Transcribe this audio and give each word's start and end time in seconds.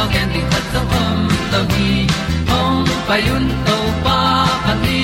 ti 0.00 0.06
zo 0.06 0.12
gen 0.12 0.28
di 0.32 0.40
khat 0.50 0.64
zo 0.72 0.80
om 1.02 1.18
to 1.52 1.60
gi 1.72 1.90
hong 2.50 2.86
pai 3.08 3.22
un 3.36 3.44
to 3.66 3.76
pa 4.04 4.18
pan 4.64 4.78
ni 4.84 5.00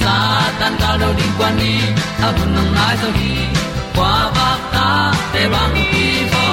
sa 0.00 0.14
tan 0.60 0.72
ga 0.80 0.90
lo 1.00 1.08
ding 1.18 1.34
kwan 1.38 1.52
ni. 1.60 1.74
A 2.26 2.28
bu 2.36 2.44
nang 2.54 2.70
mai 2.76 2.94
to 3.02 3.08
gi 3.18 3.34
kwa 3.96 4.12
ba 4.36 4.48
ta 4.74 4.86
te 5.32 5.42
bang 5.52 5.76
ki 5.90 6.06
bo 6.32 6.44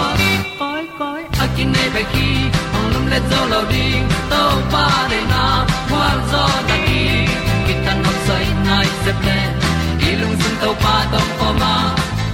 koi 0.60 0.84
koi 1.00 1.22
a 1.44 1.46
kin 1.56 1.70
nei 1.76 1.90
ba 1.96 2.02
ki 2.14 2.28
hong 2.74 2.88
lum 2.94 3.06
le 3.12 3.20
zo 3.30 3.40
lo 3.52 3.62
ding 3.74 4.06
to 4.32 4.42
pa 4.74 4.86
de 5.12 5.20
na 5.32 5.44
kwa 5.90 6.08
zo 6.32 6.44
da 6.70 6.78
ki 6.88 7.04
ki 7.66 7.74
tan 7.86 7.98
nok 8.04 8.18
sai 8.28 8.46
nai 8.68 8.88
se 9.04 9.12
ple 9.22 9.40
ilung 10.10 10.36
sun 10.42 10.56
to 10.62 10.70
pa 10.84 10.96
to 11.14 11.22
pa 11.40 11.50
ma. 11.62 11.74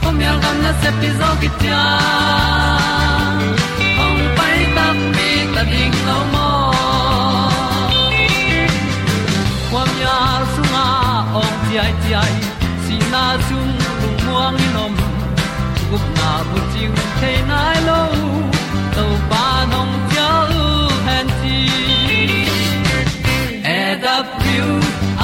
Pom 0.02 0.16
yal 0.26 0.38
gam 0.44 0.58
na 0.64 0.72
se 0.82 0.90
pi 1.00 1.10
zo 1.20 1.30
ki 1.42 1.50
tia 1.60 1.84
ta 5.62 5.68
ding 5.70 5.98
lo 6.08 6.20
mo 6.34 6.50
mya 9.72 9.84
ya 10.02 10.18
sunga 10.54 10.86
ong 11.42 11.58
ti 11.66 11.74
ai 11.84 11.94
ti 12.02 12.12
ai 12.22 12.36
si 12.84 12.96
na 13.14 13.24
chung 13.48 13.74
lu 14.02 14.10
muang 14.26 14.56
ni 14.60 14.68
nom 14.76 14.94
gup 15.90 16.06
na 16.18 16.30
bu 16.50 16.58
ting 16.74 16.96
te 17.20 17.32
nai 17.50 17.78
lo 17.88 18.02
to 18.96 19.06
pa 19.30 19.46
nong 19.74 19.94
pia 20.10 20.30
u 20.62 20.66
han 21.08 21.28
ti 21.42 21.60
e 23.76 23.80
da 24.04 24.16
pru 24.38 24.70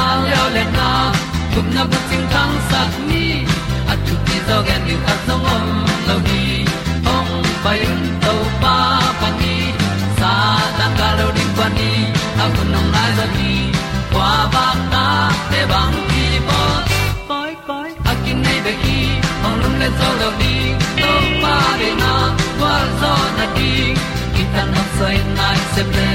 a 0.03 0.07
leo 0.25 0.45
le 0.55 0.63
na. 0.77 0.89
Gup 1.53 1.67
na 1.75 1.83
bu 1.89 1.97
ting 2.09 2.25
tang 2.35 2.55
sat 2.69 2.91
ni 3.09 3.25
at 3.91 3.99
tu 4.05 4.15
ti 4.27 4.37
dog 4.49 4.69
and 4.75 4.85
you 4.91 4.99
at 5.13 5.21
no 5.29 5.35
om 5.55 5.65
lo 6.07 6.15
ni 6.27 6.45
ong 7.15 7.33
pai 7.63 7.79
un 7.89 8.16
pa 11.67 11.73
ni 11.79 11.91
a 12.43 12.45
bu 12.55 12.63
nong 12.73 12.89
lai 12.95 13.09
za 13.17 13.25
ni 13.35 13.51
kwa 14.11 14.29
ba 14.53 14.65
ta 14.91 15.05
te 15.51 15.61
bang 15.71 15.95
ki 16.09 16.25
bo 16.47 16.59
koi 17.29 17.53
koi 17.67 17.89
a 18.11 18.13
kin 18.23 18.37
nei 18.45 18.59
be 18.65 18.73
ki 18.83 18.99
ong 19.45 19.57
lum 19.61 19.73
le 19.81 19.89
zo 19.99 20.09
lo 20.21 20.29
ni 20.41 20.53
to 21.01 21.11
pa 21.43 21.55
de 21.79 21.89
na 22.01 22.13
kwa 22.59 22.73
zo 23.01 23.13
na 23.37 23.45
di 23.57 23.71
ki 24.35 24.43
ta 24.53 24.63
na 24.73 24.83
sai 24.97 25.17
nai 25.39 25.57
se 25.73 25.83
ple 25.91 26.09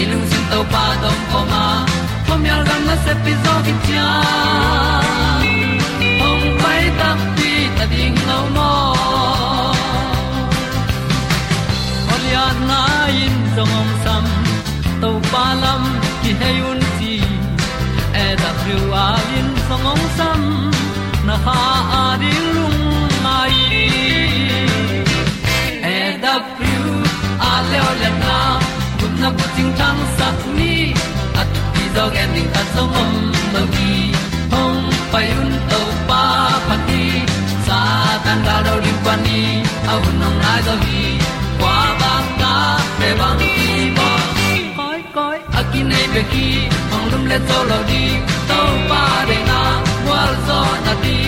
ilung 0.00 0.26
sin 0.30 0.44
to 0.52 0.60
pa 0.72 0.84
dom 1.02 1.18
ko 1.30 1.40
ma 1.52 1.64
pom 2.26 2.42
yal 2.50 2.62
gam 2.68 2.82
na 2.88 2.96
se 3.04 3.12
pi 3.24 3.32
zo 3.44 3.54
ki 3.66 3.74
tia 3.86 4.08
ong 6.28 6.46
pai 6.62 6.82
ta 7.00 7.10
pi 7.36 7.50
ta 7.76 7.84
ding 7.94 8.18
lo 8.28 8.38
mo 8.56 8.70
Olia 12.14 12.46
na 12.68 12.80
in 13.24 13.36
zong 13.56 13.74
om 13.80 13.90
sam 14.04 14.15
to 15.06 15.12
pa 15.32 15.44
lam 15.62 15.82
ki 16.22 16.30
hay 16.40 16.56
un 16.68 16.80
ti 16.98 17.14
e 18.22 18.24
da 18.42 18.50
thru 18.60 18.78
a 19.02 19.06
in 19.38 19.48
song 19.66 19.84
ong 19.92 20.04
sam 20.16 20.40
na 21.28 21.36
ha 21.44 21.58
a 21.98 22.04
di 22.22 22.32
lung 22.54 22.80
mai 23.24 23.56
e 25.94 25.98
da 26.24 26.34
thru 26.56 26.96
a 27.50 27.52
le 27.68 27.78
o 27.88 27.92
le 28.00 28.10
na 28.22 28.38
kun 28.98 29.12
na 29.22 29.28
bu 29.36 29.44
ting 29.56 29.72
tang 29.80 30.00
sat 30.16 30.38
ni 30.58 30.74
at 31.42 31.54
ti 31.74 31.84
dog 31.96 32.18
ending 32.24 32.50
ta 32.56 32.62
zong 32.74 32.98
om 33.02 33.14
no 33.54 33.62
gi 33.76 33.94
hong 34.52 34.82
pai 35.12 35.26
un 35.42 35.50
to 35.70 35.80
pa 36.08 36.22
pa 36.66 36.76
ti 36.88 37.04
sa 37.66 37.80
tan 38.24 38.38
ga 38.48 38.56
do 38.66 38.74
ri 38.84 38.94
pa 39.04 39.14
ni 39.24 39.40
au 39.92 40.02
nong 40.20 40.38
lai 40.44 40.60
do 40.68 40.74
gi 40.84 41.06
qua 41.60 41.78
ba 42.02 42.14
ta 42.42 42.54
pe 42.98 43.08
bang 43.22 43.40
ki 43.42 43.75
koi 45.76 45.82
ki 45.82 45.88
nei 45.90 46.06
pe 46.14 46.22
ki 46.32 46.46
ong 46.94 47.06
lum 47.12 47.24
le 47.30 47.38
zo 47.48 47.58
lo 47.70 47.78
di 47.88 48.02
to 48.48 48.60
pa 48.88 49.02
de 49.28 49.36
na 49.48 49.60
wa 50.08 50.20
zo 50.46 50.60
na 50.86 50.94
di 51.04 51.18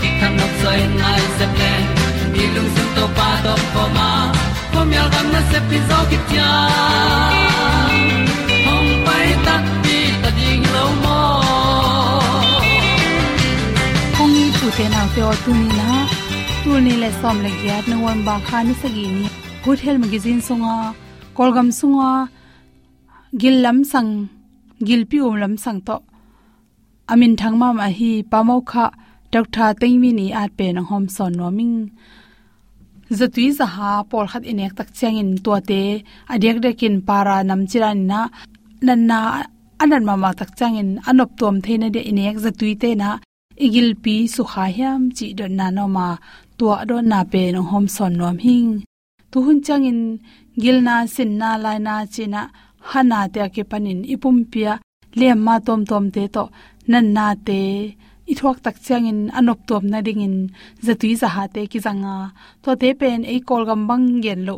ki 0.00 0.08
kan 0.20 0.32
nok 0.38 0.52
sai 0.62 0.80
nai 1.00 1.22
se 1.38 1.46
ple 1.54 1.72
ni 2.34 2.44
lung 2.54 2.70
sun 2.74 2.88
to 2.96 3.04
pa 3.16 3.28
to 3.44 3.54
po 3.74 3.82
ma. 3.96 4.08
Po 4.72 4.80
mi 4.88 4.96
al 5.02 5.08
gam 5.14 5.26
na 5.34 5.40
se 5.50 5.58
pi 5.68 5.78
zo 5.88 5.98
ki 6.10 6.18
tia 6.28 6.50
ong 8.74 8.90
pai 9.06 9.28
ta 9.46 9.56
ti 9.84 9.98
ta 10.22 10.30
ding 10.38 10.64
lo 10.74 10.84
mo 11.02 11.18
kong 14.16 14.32
ni 14.36 14.44
tu 14.58 14.66
te 14.76 14.84
na 14.94 15.00
pe 15.14 15.20
o 15.30 15.32
tu 15.44 15.52
ni 15.60 15.68
na 15.80 15.90
tu 16.62 16.70
ni 16.86 16.94
le 17.02 17.10
som 17.20 17.36
le 17.44 17.50
gyat 17.62 17.84
na 17.90 17.96
wan 18.04 18.18
ba 18.26 18.34
kha 18.46 18.58
ni 18.68 18.74
sa 18.82 18.88
gi 18.96 19.06
ni 19.16 19.26
good 19.64 19.78
health 19.84 20.00
magazine 20.04 20.40
songa 20.48 20.76
kolgam 21.36 21.68
sunga 21.80 22.10
gil 23.40 23.56
lam 23.64 23.78
sang, 23.92 24.10
gil 24.86 25.02
pi 25.10 25.18
um 25.18 25.34
lam 25.42 25.54
sang 25.64 25.80
to. 25.86 25.96
Amin 27.12 27.34
thang 27.40 27.56
ma 27.60 27.68
ma 27.78 27.86
hi 27.98 28.10
pamau 28.30 28.60
kha 28.70 28.86
dr 29.32 29.68
tengmi 29.80 30.10
ni 30.18 30.26
at 30.42 30.50
pe 30.58 30.66
na 30.76 30.82
hom 30.88 31.04
son 31.14 31.32
no 31.38 31.46
ming. 31.58 31.76
Zatui 33.18 33.46
za 33.58 33.66
ha 33.74 33.90
por 34.10 34.24
khat 34.30 34.44
inek 34.50 34.72
tak 34.78 34.88
chang 34.98 35.16
in 35.22 35.30
to 35.44 35.52
te 35.68 35.82
adek 36.32 36.56
dekin 36.64 36.94
para 37.06 37.36
nam 37.48 37.60
chiran 37.70 37.98
na, 38.10 38.20
nan 38.86 39.00
na 39.10 39.18
anan 39.82 40.04
ma 40.08 40.14
ma 40.22 40.30
tak 40.38 40.50
chang 40.58 40.76
in 40.82 40.90
anop 41.08 41.30
tom 41.38 41.56
theina 41.64 41.88
de 41.94 42.00
inek 42.10 42.36
zatui 42.44 42.72
te 42.82 42.90
na. 43.02 43.10
Igil 43.64 43.88
pi 44.02 44.14
su 44.34 44.42
kha 44.50 44.64
hiam, 44.76 45.00
chi 45.16 45.26
don 45.38 45.52
na 45.58 45.66
no 45.76 45.84
ma 45.96 46.06
tua 46.58 46.76
do 46.88 46.96
na 47.10 47.18
pe 47.32 47.42
no 47.54 47.60
hom 47.70 47.84
son 47.96 48.12
no 48.20 48.28
hing 48.46 48.72
tu 49.30 49.38
hun 49.46 49.58
chang 49.66 49.84
in 49.90 50.00
gil 50.62 50.78
na, 50.86 50.94
sin 51.14 51.30
na, 51.40 51.50
lai 51.64 51.78
na, 51.86 51.94
chi 52.14 52.24
na 52.34 52.42
hana 52.90 53.18
te 53.32 53.38
ake 53.46 53.62
panin. 53.70 54.00
Ipum 54.14 54.36
pia 54.52 54.72
le 55.18 55.26
ma 55.46 55.54
tom 55.66 55.80
tom 55.90 56.04
te 56.14 56.22
to. 56.34 56.44
Nan 56.90 57.06
na 57.16 57.26
te. 57.46 57.60
I 58.30 58.34
thuak 58.38 58.58
tak 58.64 58.76
chang 58.84 59.06
in 59.10 59.20
anop 59.38 59.60
tom 59.68 59.84
na 59.92 59.98
ding 60.06 60.22
in 60.26 60.36
zatui 60.86 61.12
za 61.20 61.28
ha 61.34 61.44
te 61.54 61.60
ki 61.70 61.78
zanga. 61.86 62.16
To 62.62 62.70
te 62.80 62.88
pen 63.00 63.20
e 63.34 63.36
kol 63.48 63.62
gam 63.68 63.82
bang 63.88 64.06
gen 64.24 64.40
lo. 64.48 64.56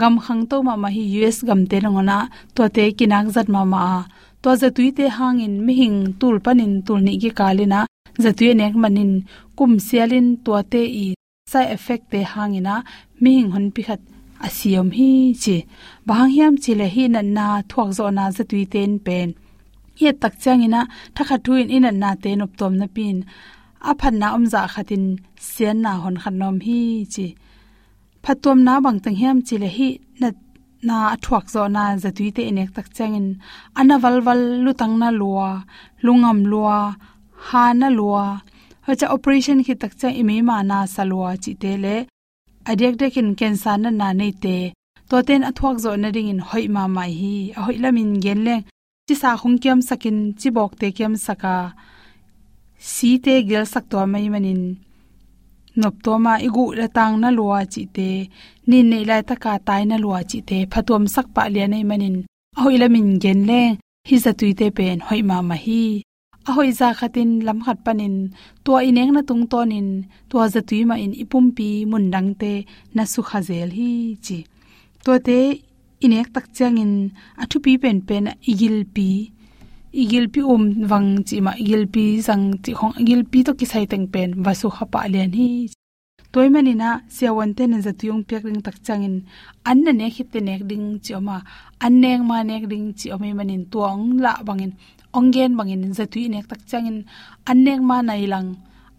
Gam 0.00 0.14
khang 0.24 0.42
to 0.50 0.56
ma 0.66 0.74
ma 0.82 0.88
hi 0.96 1.04
us 1.28 1.38
gam 1.48 1.60
te 1.70 1.76
longona 1.84 2.18
to 2.56 2.62
te 2.76 2.84
kinak 2.98 3.26
zat 3.34 3.48
ma 3.54 3.62
ma. 3.72 3.82
To 4.42 4.50
zatui 4.62 4.88
te 4.98 5.04
hang 5.16 5.38
in 5.46 5.54
mi 5.66 5.72
hing 5.80 5.98
tul 6.20 6.36
panin, 6.44 6.72
tul 6.86 7.00
ni 7.06 7.12
ki 7.22 7.30
kalina. 7.38 7.80
Zatui 8.24 8.50
nek 8.60 8.74
manin. 8.82 9.12
Kum 9.56 9.72
sialin 9.86 10.26
to 10.44 10.52
te 10.72 10.82
i. 11.04 11.06
Sai 11.52 11.66
effect 11.76 12.04
te 12.12 12.20
hangina. 12.32 12.74
Mi 13.20 13.30
hing 13.36 13.50
hon 13.54 13.66
pi 13.74 13.82
khat 13.86 14.00
asiam 14.46 14.88
hi 14.98 15.10
chi. 15.42 15.56
Bang 16.08 16.28
hiam 16.34 16.54
chi 16.62 16.72
le 16.80 16.86
hi 16.94 17.04
na 17.14 17.20
na 17.36 17.46
thuak 17.70 17.90
zo 17.98 18.04
na 18.16 18.24
zatui 18.36 18.62
ten 18.72 18.92
pen. 19.06 19.28
Ye 20.02 20.10
tak 20.22 20.34
changina 20.42 20.80
thakha 21.14 21.36
tuin 21.44 21.68
in 21.76 21.86
na 22.02 22.10
te 22.22 22.30
nop 22.40 22.52
tom 22.58 22.72
na 22.80 22.86
pin. 22.96 23.16
A 23.90 23.92
phan 24.00 24.14
na 24.20 24.28
om 24.36 24.44
za 24.52 24.60
khatin 24.72 25.04
sian 25.48 25.76
na 25.84 25.92
hon 26.02 26.16
khan 26.22 26.36
nom 26.40 26.56
hi 26.66 26.80
chi. 27.14 27.26
Phatom 28.24 28.58
na 28.66 28.74
bang 28.84 28.98
tang 29.04 29.16
hiam 29.20 29.38
chi 29.46 29.56
le 29.62 29.68
hi 29.76 29.88
na 30.20 30.28
na 30.88 30.96
athuak 31.14 31.46
zo 31.54 31.62
na 31.76 31.82
zatui 32.02 32.28
te 32.36 32.42
inek 32.50 32.70
tak 32.76 32.88
changin 32.96 33.28
ana 33.80 33.94
wal 34.02 34.18
wal 34.26 34.42
lu 34.64 34.72
tang 34.80 34.94
na 35.02 35.08
lua, 35.20 35.50
lungam 36.04 36.38
lua, 36.52 36.78
ha 37.46 37.62
na 37.80 37.88
lua. 37.98 38.26
Hacha 38.86 39.06
operation 39.16 39.58
khi 39.66 39.74
tak 39.82 39.92
cha 40.00 40.08
ime 40.20 40.36
ma 40.48 40.56
na 40.70 40.78
salwa 40.94 41.30
chi 41.42 41.52
te 41.62 41.72
le 41.84 41.96
adek 42.70 42.94
dekin 43.00 43.28
cancer 43.38 43.76
na 43.82 43.90
na 43.90 44.08
nei 44.20 44.32
te. 44.42 44.56
To 45.08 45.16
ten 45.28 45.42
athuak 45.50 45.76
zo 45.84 45.90
na 45.96 46.08
ring 46.14 46.30
in 46.32 46.40
hoi 46.48 46.66
ma 46.74 46.82
mai 46.96 47.12
hi. 47.20 47.34
A 47.58 47.60
hoi 47.66 47.76
lamin 47.82 48.12
gen 48.24 48.40
le. 48.46 48.56
Chi 49.06 49.14
sa 49.22 49.30
khung 49.40 49.58
kiam 49.62 49.80
sakin, 49.88 50.18
chi 50.40 50.48
bok 50.56 50.72
te 50.80 50.86
kiam 50.96 51.14
saka. 51.26 51.54
Si 52.92 53.10
te 53.24 53.34
gel 53.48 53.66
sak 53.72 53.84
to 53.90 53.98
mai 54.12 54.26
manin. 54.34 54.62
Nop 55.80 55.94
to 56.04 56.12
ma 56.24 56.34
igu 56.46 56.64
la 56.78 56.86
tang 56.96 57.14
na 57.22 57.28
lua 57.38 57.60
chi 57.72 57.82
te. 57.96 58.08
Ni 58.68 58.78
nei 58.90 59.04
lai 59.10 59.22
ta 59.28 59.34
ka 59.44 59.52
tai 59.66 59.82
na 59.90 59.96
lua 60.04 60.20
chi 60.30 60.38
te. 60.48 60.58
Phatom 60.72 61.04
sak 61.14 61.26
pa 61.34 61.42
le 61.54 61.62
nei 61.72 61.84
manin. 61.90 62.16
A 62.56 62.58
hoi 62.64 62.76
lamin 62.82 63.08
gen 63.22 63.40
le. 63.50 63.62
Hi 64.08 64.16
za 64.24 64.32
tui 64.38 64.52
te 64.60 64.66
pen 64.76 64.98
hoi 65.06 65.20
ma 65.28 65.36
ma 65.48 65.56
hi 65.64 65.82
ahoi 66.48 66.70
za 66.78 66.88
khatin 66.98 67.30
lam 67.46 67.58
khat 67.64 67.78
panin. 67.86 68.16
To 68.64 68.72
ineng 68.88 69.12
na 69.14 69.22
tung 69.28 69.44
tonin. 69.52 69.88
To 70.30 70.36
za 70.54 70.60
tui 70.68 70.80
ma 70.90 70.96
in 71.04 71.12
ipum 71.22 71.46
pi 71.56 71.68
mun 71.90 72.04
dang 72.14 72.30
te 72.40 72.52
na 72.94 73.02
su 73.12 73.20
kha 73.28 73.38
zel 73.48 73.70
hi 73.78 73.90
chi. 74.24 74.38
To 75.04 75.12
te 75.26 75.38
inek 76.04 76.28
tak 76.34 76.46
chang 76.56 76.76
in. 76.84 76.92
Athu 77.42 77.56
pi 77.64 77.72
pen 77.82 77.98
pen 78.08 78.24
igil 78.50 78.78
pi. 78.94 79.08
Igil 80.02 80.26
pi 80.32 80.40
um 80.52 80.64
wang 80.90 81.10
chi 81.28 81.36
ma 81.46 81.52
igil 81.62 81.84
pi 81.94 82.04
sang 82.26 82.44
chi 82.64 82.72
khong 82.78 82.94
igil 83.02 83.22
pi 83.30 83.38
to 83.46 83.52
ki 83.58 83.66
sai 83.72 83.84
teng 83.90 84.06
pen. 84.14 84.30
Wa 84.44 84.52
su 84.60 84.66
kha 84.76 84.84
pa 84.92 85.00
len 85.14 85.32
hi 85.38 85.50
toy 86.34 86.48
mani 86.54 86.74
na 86.82 86.88
siawan 87.14 87.54
te 87.56 87.62
na 87.70 87.78
zatiung 87.86 88.22
um 88.22 88.26
pek 88.28 88.42
ring 88.46 88.60
tak 88.66 88.76
changin 88.86 89.16
an 89.70 89.78
na 89.84 89.92
ne 90.00 90.06
khit 90.14 90.28
te 90.32 90.40
nek 90.48 90.62
ding 90.70 90.86
chi 91.04 91.12
oma. 91.18 91.38
An 91.84 91.94
neng 92.02 92.22
ma 92.30 92.36
nek 92.50 92.64
ding 92.70 92.86
chi 92.98 93.06
omi 93.14 93.30
manin 93.38 93.64
tuang 93.72 94.02
la 94.24 94.32
bangin 94.46 94.72
ongen 95.18 95.52
bangin 95.58 95.82
zatui 95.98 96.28
nek 96.32 96.46
tak 96.50 96.60
changin. 96.70 96.98
An 97.50 97.66
ma 97.88 97.96
nai 98.08 98.26
lang 98.32 98.48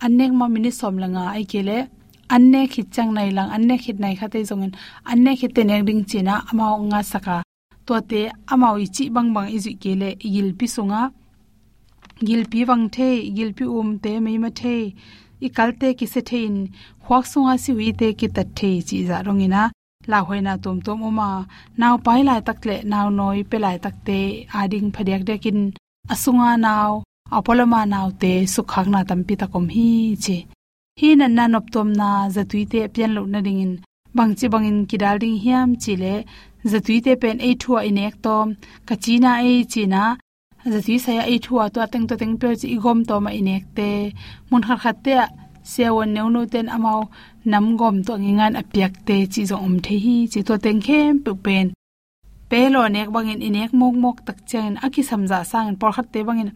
an 0.03 0.19
ma 0.39 0.45
mini 0.53 0.71
som 0.79 0.95
langa 1.03 1.23
ai 1.35 1.45
kele 1.51 1.77
anne 2.35 2.61
khit 2.71 2.87
chang 2.95 3.11
nai 3.17 3.29
lang 3.37 3.49
anne 3.55 3.75
khit 3.83 3.97
nai 4.03 4.15
khate 4.19 4.39
jongin 4.49 4.71
anne 5.11 5.31
khit 5.39 5.51
te 5.55 5.61
nek 5.69 5.81
ding 5.87 6.03
china 6.09 6.33
ama 6.49 6.65
nga 6.89 6.99
saka. 7.11 7.37
To 7.85 7.93
te 8.09 8.21
ama 8.53 8.67
wi 8.77 8.85
chi 8.95 9.03
bang 9.15 9.29
bang 9.35 9.49
izi 9.55 9.71
kele 9.83 10.09
igil 10.27 10.49
pi 10.59 10.65
sunga 10.75 11.01
gil 12.27 12.43
pi 12.51 12.63
wang 12.69 12.89
the, 12.95 13.09
gil 13.35 13.51
pi 13.57 13.65
um 13.65 13.99
te, 13.99 14.19
me 14.19 14.37
ma 14.37 14.49
the. 14.49 14.93
I 15.41 15.49
kal 15.49 15.71
te 15.79 15.93
ki 15.93 16.05
se 16.13 16.21
the 16.21 16.37
in 16.45 16.57
khwak 17.03 17.25
sunga 17.31 17.53
si 17.63 17.71
wi 17.79 17.91
te 17.99 18.07
ki 18.19 18.27
ta 18.35 18.43
the 18.57 18.81
chi 18.87 18.97
za 19.07 19.17
rongina. 19.25 19.71
La 20.07 20.19
hoina 20.27 20.53
tom 20.63 20.77
tom 20.85 21.03
oma. 21.03 21.45
Naw 21.79 21.95
pai 22.05 22.21
lai 22.23 22.41
tak 22.47 22.59
le 22.65 22.75
naw 22.91 23.07
noi 23.09 23.43
pe 23.49 23.57
lai 23.65 23.77
tak 23.85 23.95
te 24.07 24.19
ading 24.61 24.87
phadiak 24.95 25.23
dekin 25.29 25.59
asunga 26.13 26.51
naw 26.65 26.91
apolama 27.37 27.81
naw 27.93 28.07
te 28.21 28.31
sukhak 28.53 28.87
na 28.93 28.99
tampi 29.09 29.33
takom 29.41 29.65
hi 29.75 29.89
che 30.23 30.37
hi 30.99 31.09
nan 31.19 31.31
na 31.37 31.43
nop 31.53 31.65
tom 31.73 31.89
na 31.99 32.09
zatui 32.35 32.63
te 32.71 32.79
pian 32.93 33.11
lo 33.17 33.21
na 33.33 33.39
ding 33.45 33.61
in 33.65 33.73
bang 34.17 34.33
chi 34.37 34.45
bang 34.53 34.65
in 34.71 34.79
kidal 34.89 35.15
ding 35.23 35.37
hiam 35.43 35.69
chi 35.83 35.93
le 36.03 36.15
zatui 36.71 36.97
te 37.05 37.13
pen 37.21 37.37
e 37.47 37.51
thua 37.61 37.79
in 37.89 37.99
ek 38.07 38.15
tom. 38.25 38.47
Kachina 38.87 39.31
e 39.51 39.53
chi 39.71 39.83
na 39.93 40.03
zatui 40.73 40.97
sa 41.05 41.11
e 41.33 41.35
thua 41.45 41.63
to 41.73 41.79
teng 41.91 42.05
to 42.09 42.15
teng 42.21 42.35
pe 42.41 42.49
chi 42.59 42.67
igom 42.75 42.99
to 43.09 43.15
ma 43.25 43.31
in 43.39 43.49
ek 43.55 43.65
te. 43.77 43.89
Mun 44.49 44.63
khar 44.67 44.79
khat 44.83 44.97
te 45.05 45.13
sewon 45.71 46.09
neu 46.15 46.27
no 46.35 46.41
ten 46.53 46.67
amao 46.75 47.01
nam 47.51 47.65
gom 47.79 47.95
to 48.07 48.13
ngan 48.37 48.53
apyak 48.61 48.93
te 49.07 49.15
chi 49.33 49.41
zo 49.49 49.55
om 49.67 49.75
the 49.85 49.95
hi 50.03 50.15
chi 50.31 50.39
to 50.47 50.53
teng 50.65 50.81
khem 50.85 51.11
pu 51.23 51.31
pen 51.45 51.65
pelo 52.49 52.81
nek 52.95 53.09
bangin, 53.15 53.41
inek 53.47 53.71
mok 53.79 53.95
mok 54.03 54.17
tak 54.27 54.37
chen 54.49 54.77
aki 54.85 55.01
samja 55.09 55.39
sang, 55.51 55.75
por 55.79 55.91
khat 55.95 56.07
te 56.13 56.19
bangin. 56.27 56.49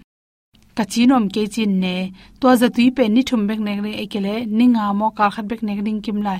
Ka 0.77 0.83
chinom 0.91 1.25
ke 1.33 1.41
chin 1.53 1.79
ne 1.83 1.95
to 2.39 2.47
za 2.55 2.67
tui 2.75 2.91
pe 2.97 3.03
ni 3.15 3.21
thum 3.29 3.41
bek 3.49 3.59
nek 3.67 3.79
re 3.85 3.91
ekele 4.03 4.35
ninga 4.57 4.85
mo 4.99 5.07
ka 5.17 5.25
khat 5.35 5.45
bek 5.51 5.61
nek 5.67 5.79
ding 5.85 6.01
kim 6.05 6.19
lai. 6.27 6.39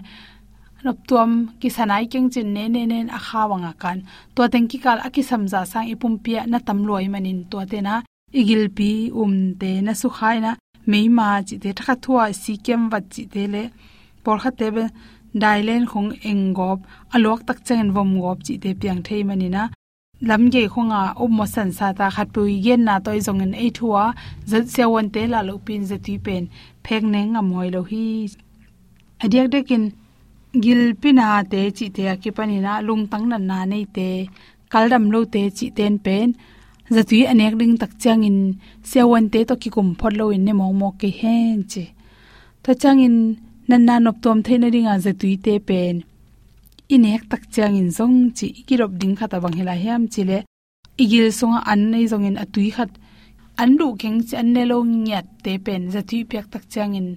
Rop 0.86 1.00
tuam, 1.07 1.31
ki 1.60 1.69
sanai 1.75 2.06
keng 2.12 2.30
chin 2.34 2.54
ne 2.56 2.63
ne 2.75 2.81
ne, 2.92 3.00
a 3.18 3.19
kha 3.28 3.42
wanga 3.51 3.74
kan. 3.81 3.98
To 4.36 4.42
teng 4.54 4.68
ki 4.72 4.78
kal 4.86 5.00
aki 5.07 5.22
samja 5.30 5.62
sang, 5.72 5.88
ipum 5.94 6.13
pia 6.24 6.42
na 6.48 6.57
tam 6.68 6.80
loi 6.88 7.06
manin. 7.13 7.40
To 7.51 7.57
te 7.72 7.80
na, 7.88 7.96
igil 8.40 8.63
pi 8.78 9.12
um 9.22 9.34
te, 9.60 9.72
na 9.86 9.94
su 10.01 10.07
khai 10.18 10.38
na 10.46 10.51
meima 10.92 11.28
chi 11.48 11.56
te, 11.63 11.69
thakha 11.78 11.96
thua, 12.04 12.24
si 12.42 12.54
kem 12.66 12.81
wat 12.92 13.06
chi 13.13 13.24
te 13.34 13.44
le. 13.54 13.63
Por 14.24 14.38
khat 14.42 14.56
te 14.60 14.68
be 14.75 14.84
dailen 15.34 15.84
khong 15.92 16.12
engop 16.30 16.80
alok 17.16 17.40
tak 17.48 17.60
chen 17.68 17.92
vom 17.96 18.12
gop, 18.22 18.38
chi 18.46 18.54
te 18.64 18.70
piang 18.81 19.02
thei 19.08 19.24
manina 19.24 19.64
lam 20.22 20.50
ge 20.54 20.64
khonga 20.74 21.02
um 21.24 21.31
mo 21.38 21.46
san 21.54 21.70
sa 21.78 21.88
ta 22.00 22.08
khat 22.16 22.28
pui 22.34 22.54
gen 22.66 22.81
na 22.88 22.96
toy 23.06 23.20
zong 23.26 23.42
en 23.46 23.54
ei 23.64 23.72
thua 23.78 24.04
zat 24.50 24.66
se 24.74 24.84
won 24.94 25.08
te 25.14 25.22
la 25.34 25.40
lo 25.48 25.54
pin 25.66 25.84
za 25.90 25.98
ti 26.06 26.14
pen, 26.26 26.44
phek 26.86 27.04
ne 27.14 27.22
nga 27.31 27.42
moi 27.50 27.70
lo 27.76 27.81
hi. 27.92 28.06
Adiak 29.24 29.48
dekin 29.54 29.84
gil 30.64 30.84
pina 31.02 31.28
te 31.52 31.62
chi 31.78 31.88
te 31.96 32.04
ki 32.22 32.30
pani 32.38 32.58
na, 32.66 32.74
lung 32.88 33.04
tang 33.12 33.25
na 33.32 33.38
na 33.50 33.58
nei 33.72 33.86
te 33.96 34.10
kaldam 34.72 35.06
lo 35.13 35.20
te 35.34 35.42
chi 35.58 35.68
ten 35.77 35.96
pen 36.06 36.27
zatui 36.96 37.22
anek 37.32 37.53
ding 37.60 37.75
tak 37.82 37.92
chang 38.01 38.24
in 38.30 38.39
se 38.89 39.00
won 39.10 39.25
te 39.34 39.39
to 39.50 39.56
ki 39.62 39.70
kum 39.75 39.89
phot 40.00 40.13
lo 40.20 40.25
in 40.36 40.44
ne 40.46 40.53
mo 40.60 40.65
mo 40.82 40.89
ke 41.00 41.10
hen 41.20 41.58
che. 41.72 41.86
Ta 42.63 42.72
chang 42.82 43.00
in 43.08 43.18
nan 43.70 43.82
na 43.88 43.96
nop 44.06 44.18
tom 44.24 44.38
theina 44.46 44.68
ringa 44.74 44.94
ze 45.06 45.12
tui 45.20 45.36
te 45.46 45.54
pen 45.68 45.96
inek 46.96 47.24
tak 47.32 47.44
chang 47.54 47.76
in 47.82 47.90
zong 47.98 48.18
chi 48.38 48.48
ikirop 48.60 48.92
ding 49.00 49.16
khata 49.20 49.38
bang 49.44 49.56
hela 49.60 49.76
hiam 49.84 50.04
chile 50.14 50.38
igil 51.04 51.28
songa 51.40 51.60
an 51.72 51.82
nei 51.92 52.06
zong 52.12 52.26
in 52.30 52.42
atui 52.44 52.70
khat 52.76 52.92
an 53.62 53.72
ru 53.80 53.88
keng 54.02 54.20
chi 54.28 54.36
an 54.42 54.50
ne 54.56 54.64
lo 54.72 54.78
nyat 55.06 55.26
te 55.44 55.52
pen 55.66 55.82
za 55.94 56.02
thui 56.10 56.20
pek 56.30 56.46
tak 56.54 56.64
chang 56.74 56.94
in 57.00 57.10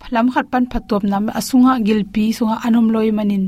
phlam 0.00 0.26
khat 0.34 0.46
pan 0.52 0.64
phatop 0.72 1.02
nam 1.10 1.24
asunga 1.38 1.72
gilpi 1.86 2.24
sunga 2.38 2.56
anom 2.66 2.86
loi 2.94 3.10
manin 3.18 3.44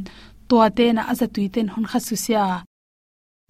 to 0.49 0.57
te 0.77 0.87
na 0.97 1.03
aza 1.13 1.27
tuiten 1.35 1.69
hon 1.73 1.85
kha 1.91 1.99
su 2.07 2.17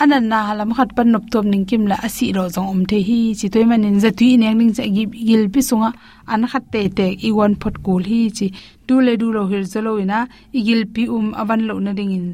anan 0.03 0.25
na 0.31 0.39
halam 0.49 0.71
khat 0.77 0.91
pan 0.97 1.09
nop 1.13 1.25
tom 1.33 1.47
ning 1.53 1.67
kim 1.71 1.83
la 1.91 1.97
asi 2.07 2.27
ro 2.37 2.45
jong 2.55 2.69
om 2.73 2.83
the 2.91 2.99
hi. 3.09 3.21
Chi 3.39 3.47
toy 3.55 3.65
manin 3.71 3.97
za 4.05 4.11
tu 4.19 4.27
neng 4.43 4.57
ning 4.59 4.73
za 4.79 4.85
gi 4.97 5.05
gil 5.29 5.45
pi 5.55 5.61
sunga. 5.69 5.91
An 6.33 6.43
khat 6.51 6.65
te 6.73 6.81
te 6.99 7.07
i 7.29 7.31
wan 7.39 7.53
phot 7.61 7.77
kul 7.85 8.03
hi. 8.11 8.21
Chi 8.37 8.47
du 8.87 8.95
le 9.07 9.13
du 9.21 9.27
lo 9.37 9.43
hir 9.51 9.65
zalo 9.73 9.93
ina. 10.05 10.19
I 10.59 10.61
gil 10.67 10.83
pi 10.95 11.03
um 11.17 11.27
awan 11.41 11.61
lo 11.69 11.75
na 11.85 11.93
ding 11.99 12.13
in 12.19 12.27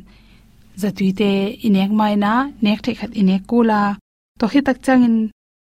za 0.80 0.88
tu 0.96 1.06
te 1.20 1.30
inek 1.66 1.90
mai 1.98 2.14
na. 2.24 2.32
Nek 2.64 2.78
the 2.84 2.92
khat 3.00 3.12
inek 3.20 3.42
kula 3.50 3.80
to 4.38 4.44
hi 4.52 4.60
tak 4.66 4.78
chang 4.86 5.02
in 5.08 5.16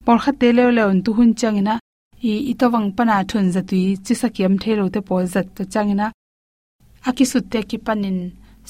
por 0.06 0.18
khat 0.24 0.36
te 0.42 0.48
le 0.58 0.64
le 0.78 0.84
un 0.92 1.00
tu 1.06 1.12
hun 1.18 1.32
chang 1.40 1.58
ina. 1.62 1.75
I 2.30 2.32
itawang 2.52 2.88
pana 2.98 3.16
thun 3.30 3.48
za 3.56 3.62
tu 3.70 3.78
chi 4.06 4.14
sakiam 4.22 4.54
the 4.62 4.72
lo 4.80 4.86
te 4.94 5.00
pol 5.08 5.24
zat 5.34 5.48
to 5.56 5.64
chang 5.74 5.90
ina. 5.94 6.08
Akisut 7.08 7.46
te 7.52 7.60
ki 7.70 7.78
panin 7.86 8.20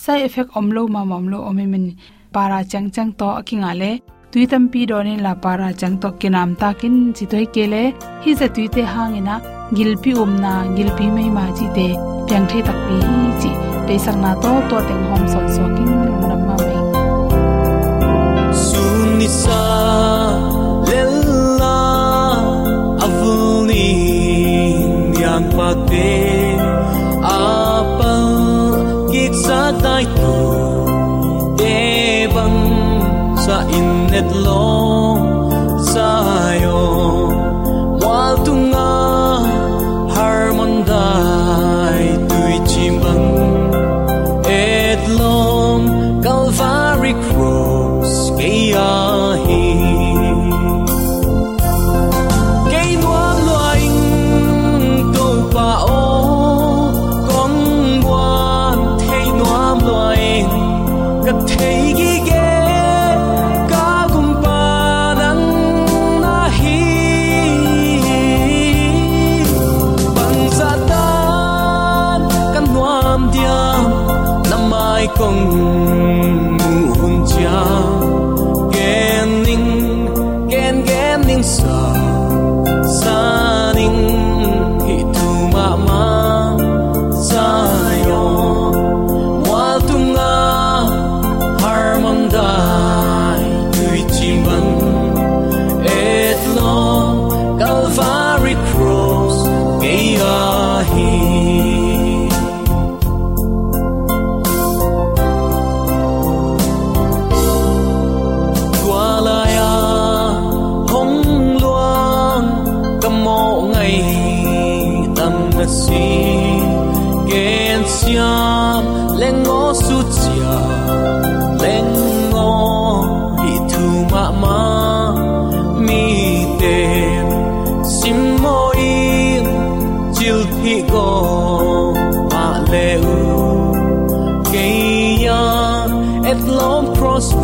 sai 0.03 0.19
effect 0.27 0.49
omlo 0.59 0.81
ma 0.93 1.01
mamlo 1.11 1.37
omemen 1.49 1.85
para 2.35 2.59
chang 2.71 2.87
chang 2.95 3.11
to 3.19 3.27
akinga 3.39 3.71
le. 3.81 3.91
Tuitam 4.31 4.63
pi 4.71 4.81
do 4.89 4.97
la 5.25 5.33
para 5.43 5.69
chang 5.81 5.95
to 6.01 6.09
kinam 6.21 6.49
ta 6.61 6.69
kin 6.79 6.95
chi 7.15 7.25
toi 7.31 7.45
ke 7.55 7.63
le. 7.73 7.83
Hi 8.23 8.31
za 8.39 8.47
tuite 8.55 8.81
hangena 8.93 9.35
gilpi 9.77 10.11
umna 10.23 10.53
gilpi 10.75 11.05
mai 11.15 11.29
ma 11.37 11.45
chi 11.57 11.67
te 11.75 11.87
pyang 12.27 12.45
the 12.49 12.59
tak 12.67 12.79
pi 12.87 12.97
chi. 13.41 13.51
Pe 13.87 13.95
sang 14.05 14.19
na 14.23 14.31
to 14.43 14.51
to 14.69 14.77
teng 14.87 15.03
hom 15.09 15.23
son 15.33 15.45
so 15.55 15.63
kin 15.75 15.91
nam 16.29 16.41
ma 16.47 16.55
mai. 16.65 16.77
Suni 18.65 19.29
sa 19.41 19.61
lella 20.89 21.79
avuni 23.05 23.87
yang 25.21 25.47
pate 25.55 26.11
apal 27.35 28.27
git 29.11 29.33
sa 29.45 29.59
dai 29.83 30.03
innet 34.15 34.31
lo 34.45 34.84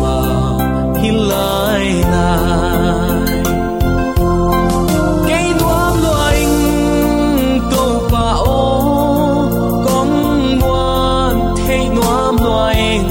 prosper 0.00 1.00
hi 1.00 1.10
lai 1.30 1.86
lai 2.12 3.12
Kay 5.28 5.46
nuam 5.60 5.94
loing 6.06 6.54
to 7.70 7.84
pa 8.10 8.26
o 8.38 8.62
Kong 9.86 10.14
muan 10.60 11.54
thấy 11.66 11.88
nuam 11.94 12.36
loing 12.36 13.06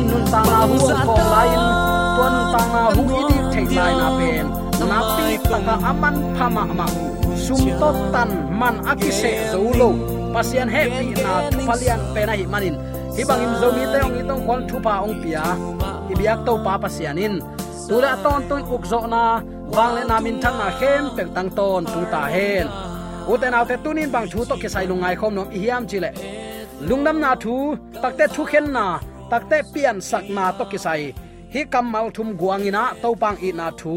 in 0.00 0.06
nun 0.10 0.24
ta 0.32 0.40
na 0.44 0.58
hu 0.68 0.76
ko 1.06 1.14
lain 1.32 1.62
tuan 2.16 2.30
nun 2.36 2.46
ta 2.54 2.60
na 2.72 2.82
hu 2.96 3.02
i 3.20 3.22
di 3.30 3.38
thei 3.52 3.66
lai 3.76 3.92
na 4.00 4.08
pen 4.18 4.46
na 4.90 4.98
pi 5.14 5.26
taka 5.50 5.74
aman 5.90 6.16
phama 6.36 6.62
ma 6.78 6.86
sum 7.44 7.62
to 7.80 7.88
tan 8.12 8.30
man 8.60 8.76
akise 8.92 9.32
zolo 9.52 9.88
pasian 10.34 10.68
he 10.74 10.82
pi 10.96 11.06
na 11.24 11.32
phalian 11.66 12.00
pe 12.14 12.20
na 12.28 12.34
hi 12.40 12.44
manin 12.52 12.74
hi 13.16 13.22
bangim 13.28 13.52
zomi 13.60 13.84
te 13.92 13.98
ong 14.06 14.16
itong 14.20 14.42
kwal 14.46 14.60
thu 14.68 14.76
pa 14.86 14.94
ong 15.06 15.16
pia 15.22 15.44
i 16.12 16.14
biak 16.20 16.38
to 16.46 16.52
pa 16.64 16.72
pasianin 16.82 17.34
tula 17.88 18.12
ton 18.24 18.40
ton 18.48 18.62
uk 18.74 18.82
zo 18.92 19.00
na 19.12 19.22
bang 19.74 19.94
le 19.96 20.02
namin 20.10 20.36
thang 20.42 20.58
na 20.58 20.68
hem 20.80 21.04
pek 21.16 21.28
tang 21.34 21.50
ton, 21.56 21.84
tu 21.92 22.00
ta 22.12 22.22
hen. 22.34 22.66
Uten 23.32 23.54
autte 23.58 23.76
tunin 23.84 24.10
bang 24.14 24.26
thu 24.32 24.44
to 24.44 24.54
ke 24.62 24.68
sai 24.74 24.86
lungai 24.90 25.14
khom 25.20 25.34
nom 25.34 25.48
i 25.56 25.58
hiam 25.64 25.82
chile 25.90 26.10
lungnam 26.88 27.16
na 27.24 27.34
thu 27.42 27.54
takte 28.02 28.24
thu 28.34 28.42
khen 28.50 28.66
na 28.76 28.86
takte 29.30 29.58
pian 29.72 29.96
sak 30.00 30.24
na 30.36 30.44
to 30.58 30.64
ke 30.72 30.78
sai. 30.86 31.12
Hi 31.52 31.62
kamal 31.72 32.06
thum 32.16 32.28
guangina 32.40 32.84
to 33.02 33.08
pang 33.22 33.36
i 33.46 33.50
na 33.60 33.66
thu 33.80 33.94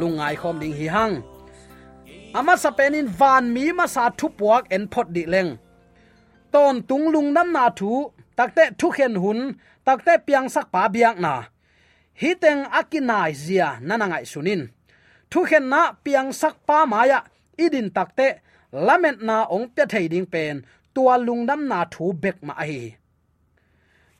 lungai 0.00 0.34
khom 0.40 0.56
ding 0.60 0.74
hi 0.78 0.86
hang. 0.96 1.14
Ama 2.38 2.54
sapenin 2.62 3.08
van 3.18 3.44
mi, 3.54 3.64
ma 3.78 3.86
sa 3.94 4.04
thu 4.18 4.26
puak 4.38 4.62
en 4.74 4.84
phot 4.92 5.06
di 5.14 5.22
leng. 5.32 5.50
Ton 6.52 6.74
tung 6.88 7.06
lungnam 7.14 7.48
na 7.56 7.64
thu 7.78 7.92
takte 8.38 8.64
thu 8.78 8.86
khen 8.96 9.14
hun 9.22 9.40
takte 9.86 10.12
piang 10.26 10.48
sak 10.54 10.66
pa 10.72 10.82
biak 10.94 11.16
na. 11.24 11.34
Hiteng 12.20 12.62
akinai 12.78 13.32
zia, 13.42 13.68
nanangai 13.88 14.24
sunin 14.32 14.62
thu 15.30 15.40
khen 15.48 15.68
na 15.72 15.82
piang 16.04 16.30
sak 16.40 16.54
pa 16.66 16.78
maya, 16.92 17.20
idin 17.64 17.88
takte, 17.96 18.28
lament 18.86 19.20
na 19.28 19.36
ong 19.54 19.68
pe 19.74 19.82
thei 19.92 20.06
ding 20.12 20.26
pen, 20.26 20.54
tua 20.94 21.14
lungdam 21.26 21.60
na 21.70 21.78
thu 21.92 22.12
bek 22.22 22.38
ma 22.42 22.54
hi 22.70 23.00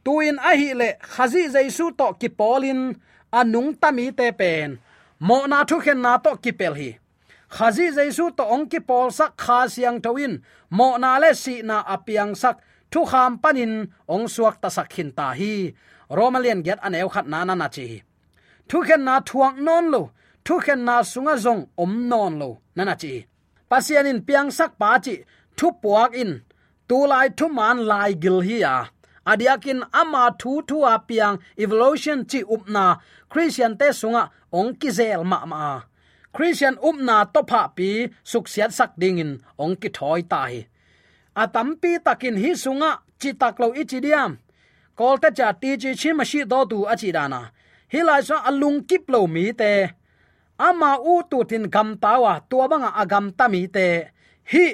tuin 0.05 0.37
a 0.51 0.53
hi 0.61 0.69
le 0.81 0.89
khazi 1.13 1.43
jaisu 1.55 1.87
to 1.99 2.07
ki 2.21 2.29
polin 2.39 2.81
anung 3.39 3.71
tami 3.81 4.07
te 4.19 4.27
pen, 4.41 4.79
mo 5.27 5.39
na 5.51 5.59
thu 5.69 5.77
khen 5.85 6.01
na 6.05 6.13
to 6.25 6.33
ki 6.45 6.53
pel 6.53 6.75
hi. 6.81 6.91
Khazi 7.57 7.87
jaisu 7.97 8.25
to 8.37 8.45
ong 8.55 8.67
ki 8.73 8.81
pol 8.89 9.09
sak 9.19 9.33
kha 9.43 9.59
siang 9.75 9.99
toin 10.05 10.33
mo 10.77 10.89
na 11.03 11.19
le 11.23 11.31
si 11.43 11.55
na 11.69 11.77
apiang 11.95 12.33
sak 12.43 12.57
thu 12.93 13.01
kham 13.11 13.33
panin 13.43 13.75
ong 14.15 14.27
suak 14.35 14.57
ta 14.63 14.69
sak 14.77 14.89
khin 14.93 15.11
ta 15.19 15.27
hi. 15.41 15.75
Romalian 16.19 16.61
get 16.67 16.79
aneu 16.87 17.09
khat 17.15 17.27
na 17.33 17.45
na 17.45 17.55
na 17.55 17.69
chi 17.75 18.03
thu 18.69 18.79
khen 18.87 19.03
na 19.05 19.15
thuang 19.29 19.57
non 19.67 19.85
lo 19.93 20.03
thu 20.45 20.55
khen 20.65 20.85
na 20.85 20.97
sunga 21.13 21.35
zong 21.45 21.63
om 21.83 22.09
non 22.11 22.39
lo. 22.41 22.51
Nana 22.77 22.95
chi. 23.03 23.27
Pasian 23.71 24.07
in 24.11 24.21
piang 24.27 24.51
sak 24.59 24.73
pa 24.81 24.99
chi. 25.05 25.15
Thu 25.57 25.67
puak 25.83 26.13
in. 26.23 26.33
Tu 26.89 27.07
lai 27.07 27.29
thu 27.39 27.47
man 27.49 27.79
lai 27.91 28.11
gil 28.23 28.41
hi 28.41 28.57
ya. 28.67 28.75
Adiakin 29.31 29.81
ama 30.01 30.25
thu 30.41 30.63
thu 30.69 30.77
a 30.93 30.95
piang 31.09 31.37
evolution 31.65 32.19
chi 32.31 32.41
upna. 32.55 32.87
Christian 33.31 33.73
te 33.81 33.89
sunga 34.01 34.23
ong 34.59 34.75
ki 34.81 34.91
zel 34.99 35.23
ma 35.25 35.39
ma. 35.53 35.65
Christian 36.33 36.77
upna 36.89 37.17
to 37.33 37.41
pha 37.51 37.63
pi 37.77 38.09
suk 38.31 38.45
siat 38.53 38.73
sak 38.79 38.91
ding 39.01 39.19
in 39.19 39.33
ong 39.59 39.75
ki 39.81 39.89
thoi 39.97 40.23
tai 40.33 40.55
atampi 41.43 41.99
takin 42.05 42.37
hi 42.43 42.51
sunga 42.65 42.91
chi 43.21 43.31
taklo 43.41 43.67
ichidiam 43.81 44.39
kolte 44.99 45.29
cha 45.37 45.53
ti 45.61 45.77
chi 45.83 45.91
chi 46.01 46.11
ma 46.13 46.25
shi 46.31 46.41
do 46.45 46.59
tu 46.71 46.79
achi 46.93 47.11
dana 47.17 47.41
hilai 47.93 48.23
so 48.29 48.37
alung 48.49 48.79
kip 48.89 49.05
lo 49.13 49.27
mi 49.27 49.53
te 49.53 49.73
ama 50.69 50.91
u 51.13 51.15
tu 51.31 51.39
tin 51.51 51.65
gam 51.75 51.89
tawa 52.03 52.33
tua 52.51 52.65
banga 52.71 52.91
agam 53.03 53.27
tami 53.39 53.61
te. 53.77 53.87
Hi, 54.53 54.65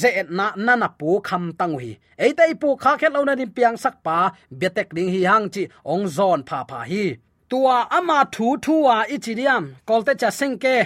ze 0.00 0.10
na 0.38 0.46
na 0.66 0.72
na 0.82 0.88
pu 0.98 1.08
kham 1.28 1.44
tang 1.58 1.74
hi 1.82 1.92
ei 2.24 2.32
tai 2.38 2.52
pu 2.60 2.68
kha 2.82 2.92
khet 3.00 3.12
lo 3.14 3.20
na 3.28 3.34
din 3.40 3.52
piang 3.56 3.76
sak 3.82 3.94
pa, 4.06 4.16
betek 4.60 4.88
ding 4.96 5.10
hi 5.14 5.20
hang 5.30 5.46
chi 5.54 5.62
ong 5.92 6.06
zon 6.16 6.40
pha 6.48 6.58
pha 6.70 6.80
hi. 6.90 7.04
Tua 7.50 7.76
ama 7.98 8.18
thu 8.34 8.46
thu 8.64 8.74
wa 8.86 8.96
ichiriam 9.14 9.64
kolte 9.88 10.12
cha 10.20 10.30
sengke 10.38 10.76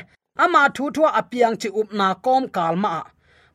ama 0.45 0.63
thu 0.77 0.85
thu 0.95 1.03
apiang 1.21 1.57
chi 1.61 1.69
up 1.81 1.89
na 1.99 2.09
kom 2.25 2.43
kalma 2.57 2.95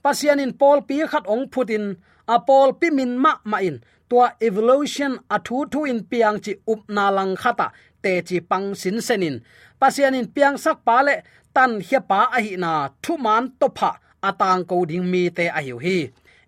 pasian 0.04 0.44
in 0.44 0.54
pol 0.60 0.78
pi 0.88 0.96
khat 1.12 1.26
ong 1.34 1.46
phutin 1.52 1.86
a 2.34 2.36
pol 2.48 2.70
pi 2.80 2.88
min 2.98 3.12
ma 3.24 3.32
ma 3.52 3.58
in. 3.70 3.78
Tua 4.10 4.28
evolution 4.48 5.14
a 5.36 5.38
thu 5.48 5.58
thu 5.72 5.80
in 5.92 6.00
piang 6.12 6.38
chi 6.46 6.54
up 6.72 6.82
na 6.96 7.04
lang 7.18 7.34
khata 7.42 7.68
te 8.04 8.22
chi 8.28 8.38
pang 8.50 8.68
sin 8.82 8.98
senin. 9.08 9.36
Pasian 9.80 10.18
in 10.20 10.28
piang 10.36 10.58
sak 10.64 10.78
pa 10.88 10.98
le, 11.08 11.16
tan 11.56 11.72
hia 11.88 12.02
pa 12.10 12.20
a 12.38 12.40
hi 12.46 12.54
na 12.64 12.72
thu 13.04 13.14
man 13.26 13.44
to 13.60 13.68
pha, 13.78 13.92
atang 14.28 14.64
ko 14.70 14.86
ding 14.90 15.08
mi 15.12 15.24
te 15.38 15.46
a 15.58 15.60
hiu 15.66 15.78
hi 15.86 15.98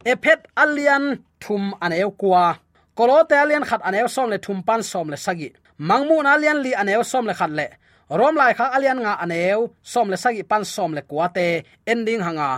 ephet 0.06 0.40
alian 0.56 1.24
thum 1.40 1.74
aneu 1.82 2.12
kwa 2.12 2.56
kolote 2.96 3.36
alian 3.44 3.66
khat 3.70 3.82
aneu 3.84 4.08
som 4.08 4.30
le 4.30 4.38
thum 4.46 4.60
pan 4.68 4.82
som 4.84 5.10
le 5.10 5.18
sagi. 5.18 5.50
Mangmu 5.78 6.24
na 6.24 6.34
alian 6.36 6.60
li 6.64 6.72
aneu 6.82 7.04
som 7.04 7.26
le 7.28 7.34
khat 7.40 7.52
le. 7.60 7.68
Rom 8.10 8.36
lai 8.36 8.54
kha 8.58 8.66
alian 8.76 9.00
nga 9.04 9.14
aneu 9.24 9.62
som 9.82 10.08
le 10.12 10.18
sagi 10.24 10.44
pan 10.44 10.64
som 10.66 10.92
le 10.98 11.02
kwa 11.10 11.28
te 11.36 11.46
ending 11.92 12.22
hanga. 12.28 12.50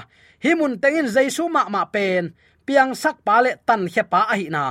Himun 0.44 0.74
tengin 0.82 1.08
jaisu 1.16 1.44
ma 1.56 1.62
ma 1.74 1.82
pen. 1.94 2.34
Piang 2.66 2.94
sak 3.02 3.18
pa 3.26 3.36
le 3.46 3.52
tan 3.68 3.82
he 3.94 4.04
pa 4.12 4.22
a 4.34 4.36
hi 4.40 4.48
na. 4.56 4.64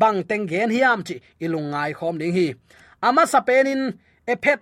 Bang 0.00 0.18
teng 0.28 0.46
gen 0.50 0.70
hiam 0.70 1.00
chi 1.06 1.16
ilungai 1.44 1.92
khom 1.98 2.16
ding 2.20 2.34
hi 2.38 2.46
ama 3.02 3.26
sapenin 3.26 3.98
ephet 4.26 4.60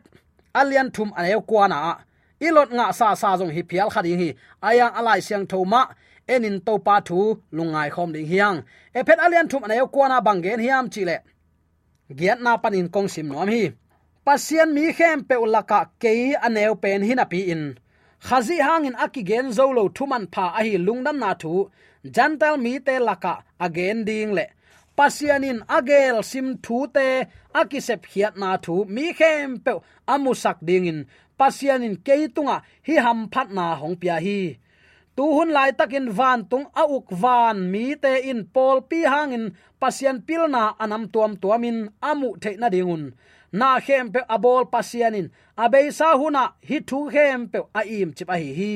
alian 0.54 0.90
thum 0.92 1.12
aneu 1.16 1.40
kwana 1.40 2.06
ilot 2.40 2.70
nga 2.76 2.92
sa 2.92 3.14
sa 3.16 3.36
jong 3.38 3.52
hi 3.56 3.62
phial 3.68 3.90
khading 3.90 4.18
hi. 4.20 4.30
Ayang 4.62 4.92
alai 4.98 5.20
siang 5.24 5.46
thoma, 5.46 5.82
enin 6.28 6.60
to 6.66 6.78
pa 6.78 7.00
thu 7.00 7.40
lungai 7.52 7.90
khom 7.90 8.12
ding 8.12 8.26
hiang. 8.26 8.58
Ephet 8.94 9.18
alian 9.24 9.48
thum 9.48 9.64
anayo 9.64 9.86
kwana 9.88 10.20
bangen 10.20 10.60
hiam 10.60 10.90
chile. 10.92 11.16
Giat 12.18 12.40
na 12.40 12.56
panin 12.56 12.88
kong 12.88 13.08
sim 13.08 13.28
nom 13.28 13.48
hi. 13.48 13.72
Pasian 14.26 14.74
mi 14.74 14.92
khem 14.92 15.24
pe 15.28 15.34
ulaka 15.44 15.80
ke 16.02 16.34
aneu 16.46 16.74
pen 16.82 17.02
hin 17.02 17.22
api 17.24 17.40
in. 17.52 17.78
Khazi 18.26 18.58
hangin 18.66 18.96
akigen 19.04 19.52
zolo 19.56 19.88
thuman 19.96 20.24
pha 20.32 20.44
ahi 20.58 20.78
lungdam 20.86 21.16
na 21.22 21.34
thu. 21.34 21.70
Jantal 22.04 22.56
mi 22.64 22.72
te 22.86 22.94
laka 22.98 23.34
again 23.60 24.04
ding 24.04 24.32
le 24.36 24.46
pasianin 24.96 25.60
agel 25.76 26.16
sim 26.30 26.48
thu 26.64 26.78
te, 26.94 27.08
akisep 27.60 28.02
hiat 28.12 28.34
na 28.40 28.50
thu, 28.64 28.74
mi 28.94 29.06
khem 29.18 29.50
pe 29.64 29.72
amusak 30.14 30.58
dingin. 30.68 31.00
Pasianin 31.38 31.96
keitunga, 32.06 32.56
hi 32.86 32.94
ham 33.04 33.20
phat 33.32 33.48
na 33.56 33.74
hong 33.80 33.96
pia 34.00 34.16
hi. 34.26 34.40
Tu 35.16 35.24
hun 35.36 35.50
lai 35.56 35.70
takin 35.78 36.08
van 36.18 36.40
tung 36.50 36.66
a 36.82 36.84
uk 36.96 37.08
van, 37.22 37.58
mi 37.72 37.84
te 38.02 38.12
in 38.30 38.40
pol 38.54 38.78
pi 38.90 38.98
hangin, 39.12 39.46
pasian 39.80 40.18
pilna 40.26 40.62
anam 40.82 41.04
tuam 41.12 41.32
tuamin, 41.42 41.78
amu 42.08 42.28
the 42.42 42.50
na 42.60 42.68
dingun. 42.74 43.04
Na 43.52 43.68
khem 43.86 44.06
pe 44.14 44.20
abol 44.34 44.64
pasianin, 44.72 45.28
abei 45.64 45.88
sa 45.98 46.08
huna, 46.20 46.44
hi 46.68 46.76
thu 46.88 46.98
khem 47.14 47.40
pe 47.52 47.58
a 47.78 47.80
im 47.96 48.10
chip 48.16 48.30
a 48.34 48.36
hi 48.42 48.50
hi. 48.58 48.74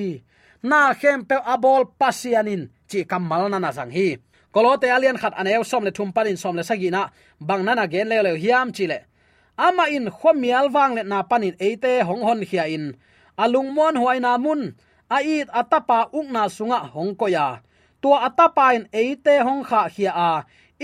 Na 0.62 0.81
khem 1.01 1.21
pe 1.29 1.37
abol 1.53 1.83
pasianin, 2.01 2.62
chi 2.90 3.01
kamal 3.11 3.44
na 3.51 3.59
na 3.59 3.71
sang 3.77 3.92
hi. 3.97 4.09
Kolote 4.55 4.89
alian 4.91 5.19
khat 5.23 5.35
anew 5.41 5.63
som 5.71 5.85
le 5.85 5.91
thum 5.91 6.13
parin 6.13 6.37
som 6.37 6.57
le 6.57 6.63
sagina 6.63 7.03
bang 7.41 7.63
na 7.65 7.75
na 7.75 7.87
gen 7.87 8.09
le 8.09 8.23
le 8.27 8.33
hiam 8.43 8.69
chi 8.77 8.87
le 8.87 8.99
ama 9.57 9.85
in 9.97 10.11
khomial 10.11 10.67
wang 10.75 10.95
le 10.97 11.03
na 11.03 11.23
panin 11.23 11.55
eite 11.67 11.93
hong 12.09 12.23
hon 12.27 12.41
khia 12.51 12.65
in 12.77 12.85
alung 13.43 13.71
mon 13.77 13.95
huai 14.01 14.19
na 14.21 14.33
mun 14.45 14.63
a 15.17 15.19
it 15.37 15.49
atapa 15.61 15.99
ukna 16.19 16.43
sunga 16.57 16.79
hong 16.95 17.15
ko 17.21 17.27
ya 17.37 17.47
tua 18.03 18.19
atapa 18.29 18.67
in 18.77 18.85
eite 19.01 19.35
hong 19.47 19.63
kha 19.69 19.83
khia 19.95 20.13
a 20.29 20.33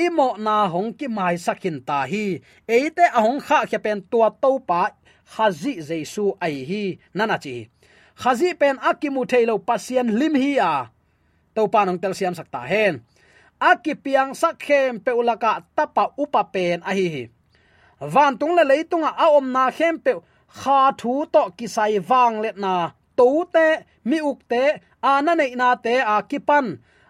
imo 0.04 0.28
na 0.36 0.68
hong 0.72 0.90
ki 0.98 1.06
mai 1.16 1.36
sakin 1.46 1.78
ta 1.88 1.98
hi 2.10 2.24
eite 2.76 3.04
a 3.18 3.20
hong 3.24 3.40
kha 3.46 3.58
khia 3.68 3.80
pen 3.84 3.98
tua 4.10 4.28
to 4.42 4.50
pa 4.68 4.82
khazi 5.34 5.72
jesu 5.88 6.24
ai 6.44 6.56
hi 6.70 6.82
nana 7.16 7.36
chi 7.44 7.56
khazi 8.22 8.48
pen 8.60 8.76
akimu 8.90 9.22
thailo 9.30 9.54
pasien 9.68 10.08
lim 10.18 10.34
hi 10.42 10.52
a 10.70 10.72
to 11.54 11.62
pa 11.72 11.80
nong 11.84 11.98
tel 12.02 12.14
siam 12.18 12.34
sakta 12.38 12.60
hen 12.72 12.94
akipiang 13.60 14.32
sakhem 14.34 15.00
pe 15.04 15.10
ulaka 15.12 15.64
tapa 15.76 16.12
upa 16.18 16.42
pen 16.52 16.82
a 16.84 16.92
hi 16.98 17.06
hi 17.14 17.24
van 18.00 18.38
tung 18.38 18.54
le 18.56 18.64
leitunga 18.70 19.10
a 19.24 19.26
om 19.38 19.46
na 19.52 19.70
khem 19.70 19.96
pe 20.04 20.12
kha 20.60 20.92
thu 21.00 21.12
to 21.34 21.42
kisai 21.58 21.98
wang 22.08 22.34
let 22.44 22.56
na 22.64 22.74
to 23.16 23.26
te 23.54 23.66
mi 24.08 24.18
uk 24.30 24.40
te 24.50 24.62
ana 25.02 25.32
nei 25.34 25.54
na 25.60 25.68
te 25.84 25.94
a 26.14 26.16
kipan 26.30 26.66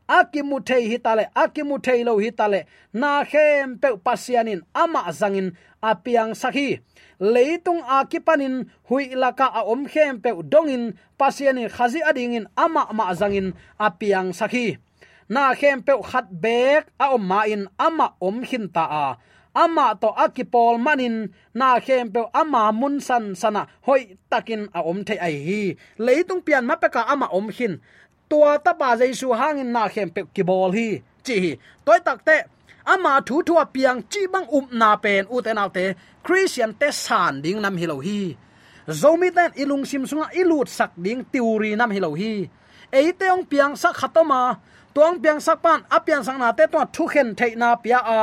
akimu 0.08 0.56
thei 0.68 0.84
hitale 0.90 1.24
akimu 1.34 1.76
thei 1.86 2.00
lo 2.08 2.18
hitale 2.22 2.60
na 3.00 3.24
khem 3.30 3.78
pe 3.82 3.88
pasianin 4.04 4.60
ama 4.82 5.00
zangin 5.12 5.48
apiang 5.82 6.32
sakhi. 6.34 6.80
Leitung 7.20 7.82
akipanin 7.82 8.68
hui 8.88 9.14
laka 9.14 9.46
a 9.58 9.60
om 9.64 9.86
khem 9.86 10.20
pe 10.22 10.30
dongin 10.52 10.94
pasianin 11.18 11.68
khazi 11.68 12.00
adingin 12.02 12.46
ama 12.56 12.82
ama 12.90 13.14
zangin 13.14 13.54
apiang 13.80 14.30
sakhi 14.32 14.78
na 15.28 15.54
khem 15.54 15.82
pe 15.86 15.92
khat 16.10 16.26
bek, 16.44 16.82
a 17.02 17.06
om 17.14 17.22
ma 17.30 17.40
in 17.54 17.68
ama 17.78 18.06
om 18.20 18.42
hin 18.42 18.68
ta 18.68 18.84
a. 19.04 19.06
Ama 19.62 19.86
to 20.00 20.08
akipol 20.24 20.76
manin, 20.86 21.16
na 21.54 21.80
khem 21.80 22.12
pe 22.14 22.20
ama 22.34 22.72
mun 22.72 23.00
san 23.00 23.34
sana, 23.34 23.62
hoi 23.86 24.02
takin 24.30 24.62
a 24.78 24.80
om 24.90 24.98
the 25.06 25.14
ai 25.26 25.36
hi. 25.46 25.62
Leitung 25.98 26.42
pian 26.46 26.64
ma 26.68 26.74
pe 26.76 26.88
ka 26.94 27.02
ama 27.12 27.26
om 27.38 27.48
hin. 27.48 27.80
Tua 28.28 28.58
ta 28.64 28.72
ba 28.80 28.96
jaisu 28.98 29.28
hangin 29.40 29.72
na 29.72 29.88
khem 29.88 30.10
pe 30.14 30.20
ki 30.34 30.42
bol 30.42 30.72
hi. 30.78 30.88
Chi 31.24 31.34
hi. 31.42 31.52
Toy 31.84 31.98
tak 32.06 32.24
te 32.26 32.36
ama 32.86 33.12
thu 33.26 33.42
thua 33.46 33.64
piang 33.74 34.00
chi 34.10 34.22
bang 34.32 34.46
um 34.56 34.66
na 34.80 34.90
pen 35.04 35.24
u 35.34 35.36
te 35.44 35.50
naw 35.54 35.68
te, 35.76 35.84
christian 36.26 36.72
te 36.80 36.88
san 37.04 37.42
ding 37.42 37.60
nam 37.64 37.76
hilo 37.76 37.96
hi. 38.06 38.36
Zomi 39.00 39.28
ten 39.36 39.50
ilung 39.62 39.84
sim 39.90 40.04
sunga 40.10 40.28
ilut 40.40 40.68
sak 40.68 40.92
ding 41.04 41.22
tiuri 41.32 41.70
nam 41.76 41.90
hilo 41.90 42.10
hi. 42.20 42.32
Eite 42.98 43.26
ong 43.34 43.44
piang 43.50 43.74
sak 43.82 43.94
khatoma 44.00 44.42
tuang 44.96 45.20
piang 45.20 45.36
sak 45.36 45.60
pan 45.60 45.84
apian 45.92 46.24
sang 46.24 46.40
na 46.40 46.56
te 46.56 46.64
to 46.72 46.80
thu 46.94 47.04
khen 47.12 47.28
thei 47.38 47.52
na 47.60 47.68
pia 47.76 48.00
a. 48.00 48.20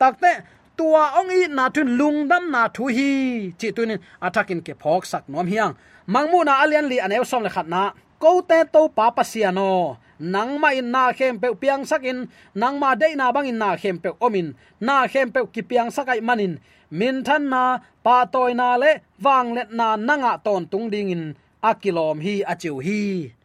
Takte 0.00 0.32
tua 0.78 1.04
ong 1.18 1.30
i 1.30 1.46
na 1.46 1.64
tun 1.74 1.88
lungdam 1.98 2.44
na 2.54 2.62
thu 2.74 2.84
hi. 2.96 3.10
Chi 3.58 3.68
tunin 3.76 4.02
atakin 4.26 4.60
ke 4.66 4.72
phok 4.82 5.02
sak 5.10 5.22
nom 5.30 5.46
hiang. 5.52 5.72
Mangmu 6.12 6.38
na 6.42 6.54
alian 6.62 6.86
li 6.90 6.98
anew 7.04 7.24
som 7.30 7.42
le 7.46 7.50
khat 7.54 7.66
na. 7.74 7.82
Ko 8.22 8.30
te 8.48 8.58
to 8.74 8.82
pa 8.96 9.06
pasiano 9.16 9.70
nang 10.18 10.58
ma 10.58 10.68
in 10.74 10.90
na 10.90 11.02
khem 11.18 11.38
pe 11.42 11.48
piang 11.54 11.86
sakin 11.90 12.18
nang 12.60 12.76
ma 12.82 12.90
dei 13.00 13.14
na 13.14 13.30
bang 13.34 13.46
in 13.46 13.58
na 13.62 13.78
khem 13.80 13.96
pe 14.02 14.10
omin. 14.26 14.48
Na 14.86 15.06
khem 15.12 15.30
pe 15.34 15.40
ki 15.54 15.62
piang 15.70 15.90
sakai 15.96 16.20
manin. 16.28 16.58
Min 16.90 17.22
than 17.22 17.42
na, 17.52 17.78
pa 18.04 18.24
toy 18.24 18.52
na 18.56 18.68
le, 18.82 18.92
wang 19.20 19.52
let 19.54 19.70
na 19.78 19.96
nanga 19.96 20.40
ton 20.44 20.64
tung 20.66 20.88
ding 20.90 21.10
in. 21.14 21.36
Akilom 21.62 22.18
hi 22.24 22.34
achiu 22.52 22.80
hi 22.86 23.37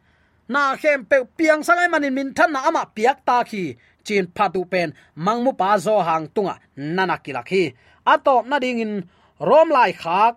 na 0.48 0.76
khem 0.76 1.04
pe 1.04 1.16
piang 1.36 1.62
sakai 1.62 1.88
manin 1.88 2.14
min 2.14 2.32
than 2.34 2.52
na 2.52 2.68
ama 2.68 2.82
piak 2.96 3.24
ta 3.24 3.44
khi. 3.44 3.76
Chin 4.04 4.26
phatu 4.36 4.68
pen 4.68 4.92
mangmu 5.16 5.56
pa 5.56 5.78
zo 5.78 5.98
hang 6.00 6.28
tunga, 6.34 6.60
nana 6.76 7.16
kilakhi 7.24 7.74
atop 8.04 8.46
na 8.46 8.58
ding 8.58 8.78
in 8.78 9.08
rom 9.40 9.68
lai 9.70 9.92
khak, 9.92 10.36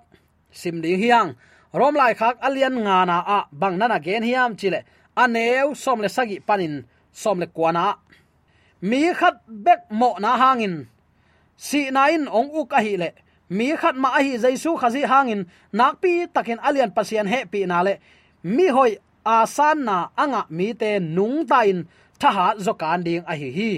sim 0.52 0.82
ding 0.82 1.00
hiang. 1.00 1.36
Rom 1.74 1.96
lai 1.96 2.14
khak, 2.14 2.40
alian 2.42 2.76
nga 2.86 3.06
na 3.06 3.18
a, 3.20 3.40
bang 3.52 3.78
nana 3.78 4.00
gen 4.00 4.24
hiam 4.24 4.56
chile. 4.56 4.84
Aneu, 5.18 5.76
som 5.76 6.00
le 6.02 6.08
sagi 6.08 6.40
panin, 6.40 6.86
som 7.12 7.40
le 7.40 7.48
kwana 7.48 7.98
mi 8.82 9.14
khat 9.14 9.42
bek 9.48 9.90
mo 9.90 10.16
na 10.20 10.38
hangin 10.38 10.88
si 11.58 11.90
na 11.90 12.10
in 12.10 12.28
ong 12.28 12.50
u 12.54 12.66
ka 12.66 12.78
hi 12.78 12.96
le. 12.98 13.10
Mi 13.50 13.76
khat 13.76 13.96
ma 13.96 14.10
hi 14.20 14.38
jaisu 14.38 14.78
khazi 14.78 15.04
hangin 15.04 15.48
nakpi 15.74 16.28
takin 16.34 16.60
alian 16.62 16.92
pasian 16.92 17.28
he 17.28 17.46
pi 17.46 17.66
na 17.66 17.82
le. 17.82 17.98
Mi 18.44 18.68
hoi 18.68 18.98
asan 19.36 19.78
na 19.88 19.98
anga 20.24 20.42
mi 20.58 20.68
te 20.82 20.90
nung 21.16 21.38
ta 21.50 21.60
in 21.72 21.80
zo 22.66 22.74
kan 22.82 23.00
ding 23.06 23.24
a 23.32 23.34
hi 23.42 23.50
hi. 23.58 23.72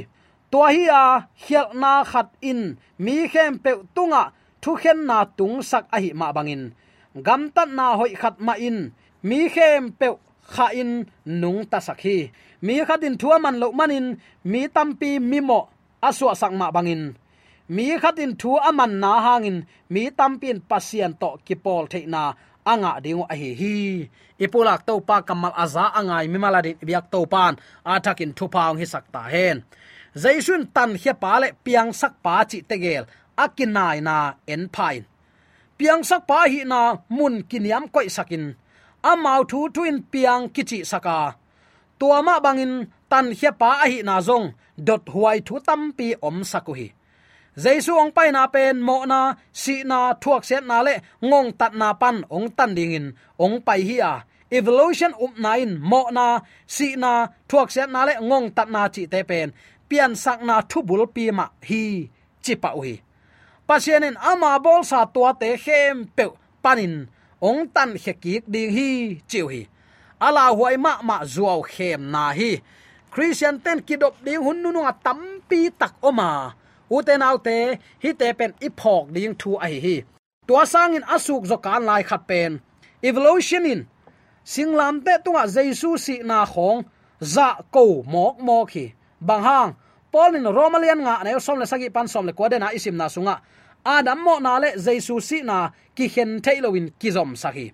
To 0.51 0.59
hi 0.73 0.83
a 1.01 1.03
hial 1.43 1.67
na 1.81 1.91
khat 2.11 2.27
in, 2.49 2.61
mi 3.03 3.15
khem 3.33 3.53
pe 3.63 3.71
tunga, 3.95 4.23
thu 4.61 4.71
khen 4.81 4.99
na 5.09 5.17
tung 5.37 5.57
sak 5.69 5.83
a 5.95 5.97
hi 6.03 6.09
ma 6.19 6.27
bangin. 6.35 6.63
Gam 7.25 7.41
tat 7.55 7.69
na 7.77 7.85
hoi 7.99 8.13
khat 8.21 8.35
ma 8.45 8.53
in, 8.67 8.77
mi 9.27 9.39
khem 9.55 9.83
pe 9.99 10.07
kha 10.53 10.65
in 10.81 10.91
nung 11.41 11.61
ta 11.71 11.79
sakhi 11.87 12.17
mi 12.61 12.75
khatin 12.87 13.15
thua 13.21 13.39
man 13.39 13.55
lo 13.61 13.67
manin 13.71 14.07
mi 14.51 14.61
tampi 14.75 15.19
mi 15.19 15.39
mo 15.49 15.59
aswa 16.07 16.31
sak 16.41 16.51
ma 16.59 16.67
bangin. 16.75 17.03
Mi 17.75 17.85
khatin 18.01 18.31
thu 18.39 18.57
aman 18.69 18.93
na 19.01 19.11
hangin, 19.25 19.57
mi 19.93 20.03
tampin 20.17 20.57
pasien 20.69 21.13
to 21.21 21.29
kipol 21.45 21.83
theina 21.91 22.23
anga 22.71 22.91
dingo 23.03 23.25
a 23.33 23.35
hi. 23.41 23.51
Hi 23.61 23.75
ipulak 24.43 24.81
to 24.87 24.93
pa 25.07 25.17
kamal 25.27 25.53
aza 25.63 25.85
angai 25.99 26.25
mi 26.31 26.37
maladin 26.43 26.77
biak 26.87 27.05
to 27.13 27.19
pan. 27.33 27.53
Athakin 27.93 28.31
thupaung 28.37 28.77
hi 28.81 28.85
sakta 28.93 29.21
hen. 29.33 29.57
Zaisun 30.21 30.63
tan 30.75 30.91
hia 31.01 31.13
pa 31.13 31.33
le 31.41 31.47
piang 31.65 31.89
sak 31.99 32.13
pa 32.23 32.35
chi 32.49 32.59
tegel. 32.69 33.03
Akinai 33.43 33.97
na 34.07 34.15
en 34.53 34.63
pain 34.75 35.03
piang 35.79 36.03
sak 36.03 36.27
pa 36.27 36.43
hi 36.51 36.67
na 36.71 36.79
mun 37.07 37.35
kiniam 37.49 37.87
koi 37.93 38.07
sakin. 38.15 38.43
Amau 39.11 39.41
thu 39.51 39.59
thu 39.75 39.83
piang 40.11 40.43
kichi 40.55 40.79
saka. 40.91 41.19
Tuama 41.99 42.35
bangin 42.43 42.73
tan 43.11 43.27
khia 43.39 43.51
pa 43.61 43.69
a 43.83 43.87
hi 43.91 43.99
na 44.03 44.15
zong. 44.27 44.47
Dot 44.87 45.03
huai 45.13 45.39
thu 45.47 45.55
tampi 45.67 46.07
om 46.27 46.37
sakuhi 46.51 46.87
jaisu 47.55 47.95
ong 47.97 48.11
pai 48.11 48.29
na 48.35 48.45
pen, 48.47 48.81
mo 48.81 49.05
na, 49.05 49.39
si 49.53 49.81
na, 49.83 50.13
thuak 50.13 50.43
set 50.45 50.63
na 50.65 50.81
le, 50.85 51.01
ngong 51.21 51.55
tat 51.59 51.73
na 51.73 51.93
pan, 51.93 52.25
ong 52.29 52.49
tan 52.57 52.75
ding 52.77 52.93
in, 52.93 53.07
ong 53.39 53.61
pai 53.61 53.81
hi 53.81 53.97
a. 54.03 54.15
Evolution 54.49 55.13
up 55.13 55.33
nine 55.37 55.77
mo 55.77 56.09
na, 56.09 56.41
si 56.65 56.97
na, 56.97 57.31
thuak 57.49 57.69
set 57.71 57.89
na 57.89 58.05
le, 58.05 58.13
ngong 58.21 58.53
tat 58.53 58.69
na 58.69 58.89
chi 58.93 59.05
te 59.05 59.21
pen. 59.23 59.53
Pian 59.89 60.13
sak 60.13 60.45
na 60.45 60.61
thu 60.61 60.81
bul 60.85 61.05
pi 61.09 61.31
ma, 61.31 61.49
hi, 61.65 62.09
chi 62.43 62.53
pa 62.55 62.73
ui. 62.77 63.01
Pasianin 63.69 64.17
ama 64.17 64.57
bol 64.57 64.81
sa 64.81 65.05
tua 65.05 65.37
te 65.37 65.53
khem 65.53 66.09
pe 66.17 66.25
panin 66.65 67.05
ong 67.37 67.69
tan 67.69 67.93
khekik 67.93 68.43
ding 68.49 68.73
hi 68.73 68.89
chiu 69.29 69.45
hi 69.45 69.61
ala 70.17 70.49
huai 70.57 70.75
ma 70.85 70.93
ma 71.05 71.17
zuaw 71.21 71.61
khem 71.61 72.01
na 72.11 72.33
hi. 72.33 72.51
Christian 73.13 73.61
ten 73.61 73.79
kidop 73.85 74.15
ding 74.25 74.41
hun 74.41 74.57
nu 74.63 74.69
nu 74.73 74.81
tam 75.05 75.19
pi 75.49 75.69
tak 75.69 75.93
oma 76.01 76.57
uten 76.97 77.21
autte 77.21 77.55
hi 78.03 78.09
te 78.19 78.33
pen 78.39 78.53
iphok 78.67 79.05
ding 79.15 79.35
thu 79.41 79.51
ai 79.65 79.77
hi 79.85 79.97
tua 80.49 80.65
sang 80.65 80.97
in 80.97 81.05
asuk 81.05 81.45
zo 81.45 81.61
kan 81.61 81.85
lai 81.85 82.01
khat 82.01 82.25
pen. 82.25 82.57
Evolution 83.05 83.65
in. 83.69 83.81
Singlam 84.41 85.05
te 85.05 85.13
tunga 85.23 85.45
jesu 85.45 85.93
si 86.05 86.15
na 86.25 86.41
khong. 86.45 86.81
Za 87.21 87.61
ko 87.69 88.01
mok 88.01 88.41
mok 88.41 88.69
hi. 88.73 88.85
Bang 89.21 89.43
hang. 89.43 89.71
Paul 90.11 90.35
in 90.35 90.49
romalian 90.49 91.05
nga 91.05 91.21
ne 91.23 91.37
som 91.39 91.59
le 91.59 91.65
sagi 91.69 91.89
pan 91.93 92.07
som 92.07 92.25
le 92.25 92.33
ko 92.33 92.49
na 92.49 92.73
isim 92.73 92.97
na 92.97 93.05
sunga. 93.13 93.35
Adam 93.85 94.19
mo 94.25 94.39
na 94.39 94.57
le 94.57 94.73
jesu 94.73 95.21
si 95.21 95.45
na 95.45 95.69
ki 95.95 96.09
hen 96.13 96.41
thailowin 96.41 96.89
kizom 96.99 97.37
sahi 97.37 97.71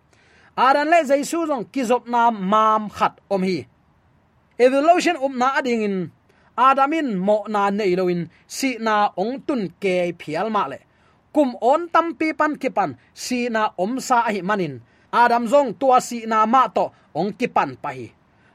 aran 0.58 0.88
le 0.92 1.00
jesu 1.08 1.48
zong 1.48 1.66
kizop 1.72 2.08
na 2.08 2.32
mam 2.32 2.90
khat 2.90 3.14
om 3.32 3.44
hi. 3.44 3.68
Evolution 4.60 5.16
um 5.24 5.38
na 5.38 5.56
ading 5.60 5.82
in 5.82 6.12
adamin 6.58 7.20
mo 7.20 7.44
na 7.52 7.70
nei 7.70 7.96
loin 7.96 8.32
si 8.48 8.80
na 8.80 9.12
ong 9.16 9.44
tun 9.48 9.70
ke 9.80 10.16
phial 10.16 10.50
ma 10.50 10.68
le. 10.72 10.80
Kum 11.36 11.60
on 11.60 11.92
tam 11.92 12.16
pi 12.16 12.32
pan 12.32 12.56
ki 12.56 12.72
pan, 12.72 12.96
si 13.12 13.52
na 13.52 13.76
om 13.76 14.00
sa 14.00 14.24
hi 14.32 14.40
manin. 14.40 14.80
Adam 15.12 15.48
zong 15.48 15.76
tua 15.76 16.00
si 16.00 16.24
na 16.24 16.48
ma 16.48 16.68
to, 16.72 16.92
ong 17.12 17.36
ki 17.36 17.48
pan 17.52 17.76
pa 17.76 17.92
hi. 17.92 18.08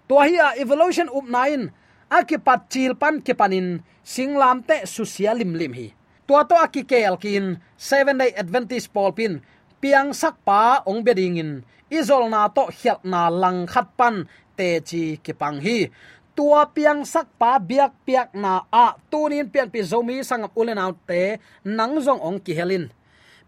Tua 0.09 0.25
hi 0.25 0.37
a 0.41 0.49
evolution 0.57 1.13
up 1.13 1.29
nain 1.29 1.69
akipat 2.11 2.73
chil 2.73 2.97
pan 2.97 3.21
ki 3.21 3.37
panin 3.37 3.85
singlam 4.03 4.65
te 4.65 4.89
susia 4.89 5.37
lim 5.37 5.53
lim 5.55 5.73
hi. 5.77 5.93
Tua 6.27 6.49
to 6.49 6.57
akikel 6.57 7.21
kin 7.21 7.61
seven 7.77 8.19
day 8.19 8.33
adventist 8.33 8.93
paul 8.97 9.13
pin, 9.13 9.45
piang 9.81 10.17
sak 10.17 10.41
pa 10.45 10.81
ong 10.89 11.05
beding 11.05 11.37
in, 11.37 11.53
izol 11.93 12.33
na 12.33 12.49
to 12.49 12.65
hiat 12.73 13.05
na 13.05 13.29
lang 13.29 13.69
khat 13.69 13.93
pan, 13.99 14.25
te 14.57 14.81
chi 14.81 15.21
ki 15.21 15.33
pang 15.37 15.61
hi 15.61 15.93
tua 16.41 16.65
piang 16.73 17.05
sak 17.05 17.37
pa 17.37 17.61
biak 17.61 18.01
piak 18.09 18.33
na 18.33 18.65
a. 18.73 18.97
Tunin 19.13 19.53
pian 19.53 19.69
pi 19.69 19.85
zomi 19.85 20.25
sang 20.25 20.49
ulen 20.57 20.81
out 20.81 20.97
te, 21.05 21.37
nang 21.69 22.01
zong 22.01 22.17
ong 22.17 22.41
ki 22.41 22.57
helin. 22.57 22.89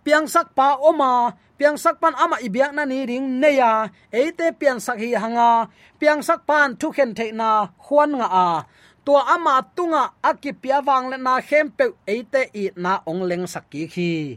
Piang 0.05 0.29
sak 0.29 0.53
pa 0.53 0.77
oma, 0.77 1.33
piang 1.57 1.81
sak 1.81 1.97
pan 1.97 2.13
ama 2.13 2.37
ibyak 2.45 2.77
na 2.77 2.85
ni 2.85 3.09
ring 3.09 3.41
neya. 3.41 3.89
Eite 4.13 4.53
piang 4.53 4.77
sak 4.77 5.01
hi 5.01 5.17
hanga, 5.17 5.73
piang 5.97 6.21
sak 6.21 6.45
pan 6.45 6.77
thu 6.77 6.93
khen 6.93 7.17
the 7.17 7.33
na 7.33 7.73
huan 7.89 8.21
nga 8.21 8.29
a. 8.29 8.51
Tua 9.09 9.25
ama 9.41 9.65
tunga 9.73 10.13
akipia 10.21 10.85
wang 10.85 11.09
le 11.09 11.17
na 11.17 11.41
khem 11.41 11.73
pe 11.73 11.97
eite 12.05 12.53
i 12.53 12.77
na 12.77 13.01
ong 13.09 13.25
leng 13.25 13.49
sakki 13.49 13.89
khi. 13.89 14.37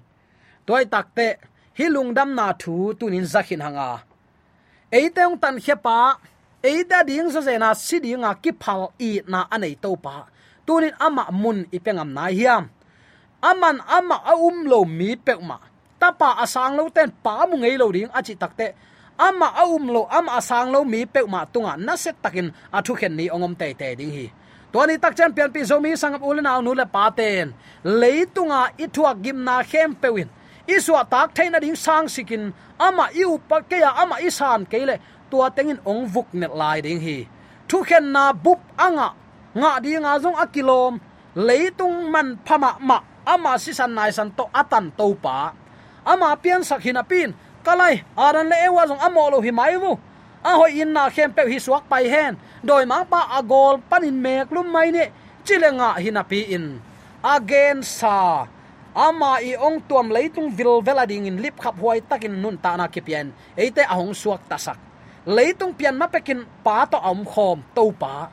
Toy 0.63 0.87
takte 0.87 1.43
hi 1.75 1.91
dam 2.15 2.29
na 2.39 2.55
thu 2.55 2.95
tunin 2.95 3.27
zakhin 3.27 3.59
hanga. 3.59 3.99
Eite 4.87 5.27
ong 5.27 5.35
tan 5.43 5.59
pa 5.83 6.15
eida 6.65 6.99
ding 7.09 7.29
zo 7.33 7.41
zena 7.47 7.69
si 7.85 7.97
dinga 8.03 8.31
ki 8.43 8.51
phal 8.61 8.81
i 8.99 9.21
na 9.31 9.39
anei 9.53 9.75
to 9.83 9.91
pa. 10.05 10.15
Tunin 10.65 10.95
ama 11.05 11.23
mun 11.41 11.59
ipengam 11.75 12.09
na 12.17 12.25
hiam. 12.37 12.63
Aman 13.49 13.77
ama 13.97 14.17
a 14.25 14.33
um 14.47 14.57
lo 14.71 14.79
mi 14.97 15.09
pekma 15.25 15.57
tapa 16.01 16.29
asang 16.43 16.73
lo 16.77 16.83
ten 16.95 17.09
pa 17.23 17.45
mu 17.49 17.55
ngei 17.61 17.77
lo 17.81 17.87
ding 17.95 18.09
achi 18.17 18.33
takte 18.41 18.67
ama 19.27 19.47
a 19.61 19.63
um 19.75 19.85
lo 19.95 20.01
ama 20.17 20.31
asang 20.39 20.73
lo 20.73 20.79
mi 20.91 21.05
pekma 21.05 21.45
tunga 21.53 21.73
na 21.77 21.93
set 22.03 22.17
takin 22.23 22.47
athu 22.77 22.93
khen 22.99 23.13
ni 23.17 23.25
ongom 23.35 23.53
te 23.59 23.67
te 23.79 23.87
ding 23.99 24.13
hi. 24.17 24.25
Tuani 24.73 24.95
tak 25.03 25.13
chan 25.17 25.31
pian 25.35 25.53
pi 25.53 25.61
zo 25.69 25.79
mi 25.83 25.91
sangam 26.01 26.21
ulen 26.29 26.49
nu 26.65 26.71
le 26.79 26.85
pa 26.95 27.03
ten. 27.17 27.53
Leitunga 28.01 28.61
ithua 28.83 29.11
gimna 29.23 29.55
khem 29.71 29.91
pewin 30.01 30.29
iswa 30.75 31.01
tak 31.13 31.27
thaina 31.35 31.59
ding 31.63 31.77
sang 31.85 32.07
sikin. 32.09 32.43
Ama 32.75 33.05
iu 33.15 33.39
pa 33.49 33.63
ke 33.63 33.77
ya, 33.79 33.95
ama 34.03 34.19
isan 34.19 34.65
keile 34.71 34.99
tua 35.29 35.49
tengin 35.49 35.81
ong 35.85 36.05
vuk 36.05 36.29
net 36.33 36.53
lai 36.53 36.81
ding 36.81 37.01
hi. 37.01 37.27
Thu 37.67 37.81
khen 37.81 38.13
na 38.13 38.33
bup 38.33 38.61
anga, 38.77 39.17
nga 39.57 39.71
di 39.81 39.97
nga 39.97 40.21
zong 40.21 40.37
akilom, 40.37 41.01
leitung 41.33 42.11
man 42.13 42.37
phama 42.45 42.77
ma, 42.79 42.97
ama 43.25 43.57
si 43.57 43.73
san 43.73 43.91
nai 43.97 44.11
san 44.13 44.29
to 44.37 44.45
atan 44.53 44.93
to 44.93 45.17
pa. 45.17 45.53
Ama 46.05 46.37
pian 46.37 46.61
sak 46.61 46.85
hina 46.85 47.01
pin, 47.01 47.33
kalai, 47.65 48.05
aran 48.13 48.45
le 48.45 48.57
ewa 48.69 48.85
zong 48.85 49.01
amolo 49.01 49.41
hi 49.41 49.49
mai 49.49 49.75
vu. 49.81 49.97
A 50.45 50.51
hoi 50.61 50.85
in 50.85 50.93
na 50.93 51.09
khem 51.09 51.33
pe 51.33 51.41
hi 51.49 51.57
suak 51.57 51.89
pai 51.89 52.05
hen, 52.05 52.37
doi 52.61 52.85
ma 52.85 53.01
pa 53.01 53.25
agol 53.33 53.81
panin 53.89 54.13
mek 54.13 54.53
lum 54.53 54.69
mai 54.69 54.93
ne 54.93 55.09
chilenga 55.41 55.97
hina 55.97 56.21
pi 56.21 56.45
in. 56.53 56.77
Again 57.25 57.81
sa, 57.81 58.45
ama 58.95 59.43
i 59.43 59.57
ong 59.59 59.83
tuam 59.83 60.07
leitung 60.07 60.47
vil 60.53 60.79
velading 60.79 61.27
in 61.27 61.41
lip 61.43 61.59
khap 61.59 61.75
huai 61.75 61.99
takin 61.99 62.31
nun 62.31 62.55
ta 62.55 62.79
na 62.79 62.87
kipian 62.87 63.35
eite 63.57 63.83
ahong 63.83 64.15
suak 64.15 64.47
tasak 64.47 64.79
leitung 65.25 65.73
pian 65.73 65.97
ma 65.97 66.07
pekin 66.07 66.45
pa 66.63 66.85
to 66.85 66.97
om 66.97 67.25
khom 67.25 67.59
to 67.75 67.91
pa. 67.99 68.29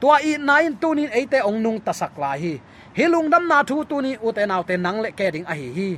Tua 0.00 0.16
i 0.20 0.36
nine 0.38 0.76
tunin 0.80 1.10
eite 1.10 1.40
ong 1.40 1.62
nung 1.62 1.80
tasak 1.80 2.18
la 2.18 2.32
hi. 2.36 2.60
Hilung 2.96 3.30
dam 3.30 3.48
na 3.48 3.62
thu 3.62 3.84
tu 3.84 4.00
ni 4.00 4.16
u 4.26 4.32
te 4.32 4.46
naw 4.46 4.62
te 4.62 4.76
nang 4.76 5.00
le 5.00 5.10
ke 5.10 5.30
ding 5.34 5.44
a 5.44 5.54
hi 5.54 5.68
hi. 5.78 5.88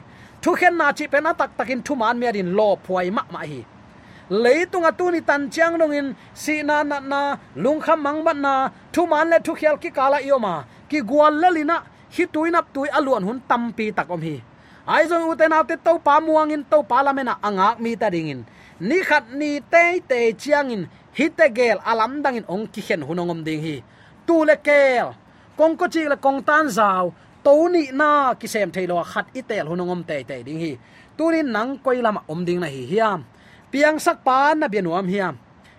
Thu 0.42 0.54
khen 0.54 0.76
na 0.78 0.92
chi 0.92 1.06
pe 1.12 1.20
na 1.20 1.32
tak 1.32 1.50
takin 1.58 1.82
thu 1.82 1.94
man 1.94 2.18
me 2.20 2.32
din 2.32 2.54
lo 2.58 2.76
phuai 2.86 3.10
ma 3.10 3.22
ma 3.30 3.40
hi. 3.50 3.60
Leitung 4.30 4.84
a 4.84 4.92
tu 4.92 5.10
ni 5.10 5.20
tan 5.20 5.50
chiang 5.50 5.78
dong 5.78 5.92
in, 5.92 6.14
si 6.34 6.62
na 6.62 6.82
na 6.82 7.00
na, 7.00 7.36
lung 7.56 7.80
kham 7.80 8.02
mang 8.02 8.20
ban 8.24 8.42
na, 8.42 8.54
thu 8.92 9.06
man 9.06 9.30
le 9.30 9.38
thu 9.40 9.52
khial 9.54 9.76
ki 9.82 9.90
kala 9.90 10.20
yo 10.20 10.38
ma 10.38 10.64
ki 10.88 11.00
gwal 11.00 11.34
le 11.42 11.48
lina 11.56 11.76
hi 12.14 12.24
tuinap 12.26 12.66
tui 12.74 12.88
aluan 12.88 13.24
hun 13.24 13.40
tampi 13.48 13.86
tak 13.96 14.10
om 14.10 14.20
hi. 14.20 14.36
Ai 14.86 15.04
zong 15.10 15.28
u 15.30 15.34
te 15.36 15.48
naw 15.48 15.62
te 15.68 15.76
to 15.76 15.92
pa 16.06 16.20
muang 16.20 16.52
in 16.54 16.64
to 16.70 16.78
pa 16.90 17.02
la 17.02 17.12
mena 17.12 17.34
angak 17.42 17.76
mi 17.80 17.96
ta 17.96 18.08
ding 18.14 18.28
in 18.34 18.40
ni 18.80 19.02
khat 19.02 19.24
ni 19.34 19.60
te 19.60 20.00
te 20.08 20.32
chiang 20.38 20.70
in 20.70 20.82
hite 21.14 21.46
gel 21.54 21.78
alam 21.84 22.22
dang 22.22 22.36
in 22.36 22.46
ong 22.48 22.66
ki 22.66 22.80
khen 22.82 23.02
hunongom 23.02 23.44
ding 23.44 23.62
hi. 23.62 23.82
Tu 24.26 24.44
le 24.44 24.56
kel, 24.56 25.14
kong 25.56 25.76
ko 25.76 25.86
chi 25.88 26.06
le 26.08 26.16
kong 26.16 26.42
tan 26.42 26.68
zaw 26.68 27.10
to 27.44 27.68
ni 27.68 27.90
na 27.92 28.34
ki 28.34 28.46
sem 28.46 28.70
thailo 28.70 29.02
khat 29.02 29.26
itel 29.34 29.66
hunongom 29.70 30.02
te 30.06 30.22
te 30.22 30.42
ding 30.42 30.60
hi. 30.60 30.72
Tu 31.16 31.24
ni 31.30 31.42
nang 31.42 31.78
koi 31.84 31.98
lama 32.02 32.22
om 32.28 32.44
ding 32.44 32.60
na 32.60 32.66
hi 32.66 32.86
hiam. 32.86 33.24
Piang 33.72 33.98
sak 33.98 34.24
pa 34.24 34.54
na 34.54 34.68
bianuam 34.68 35.06
hiam. 35.10 35.34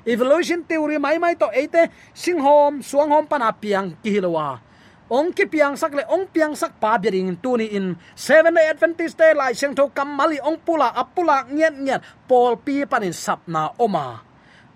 Evolution 0.05 0.63
theory 0.63 0.97
mai 0.97 1.17
mai 1.17 1.35
to 1.35 1.47
e 1.51 1.63
ate 1.63 1.91
sing 2.13 2.39
hom 2.39 2.81
suang 2.81 3.09
hom 3.09 3.25
pana 3.27 3.51
piang 3.51 3.95
ki 4.03 4.09
hilowa 4.15 4.59
ong 5.09 5.33
ki 5.33 5.49
piang 5.49 5.73
sak 5.73 5.97
le 5.97 6.05
ong 6.05 6.29
piang 6.29 6.53
sak 6.53 6.77
pa 6.77 7.01
bering 7.01 7.33
tu 7.41 7.57
ni 7.57 7.65
in 7.73 7.97
seven 8.13 8.53
day 8.53 8.69
adventist 8.69 9.17
day 9.17 9.33
lai 9.33 9.57
seng 9.57 9.73
tho 9.73 9.89
kam 9.89 10.13
mali 10.13 10.37
ong 10.37 10.61
pula 10.61 10.93
apula 10.93 11.49
nyet 11.49 11.75
nyet 11.81 12.01
pol 12.29 12.53
pi 12.61 12.85
panin 12.85 13.13
sap 13.13 13.41
na 13.49 13.73
oma. 13.81 14.21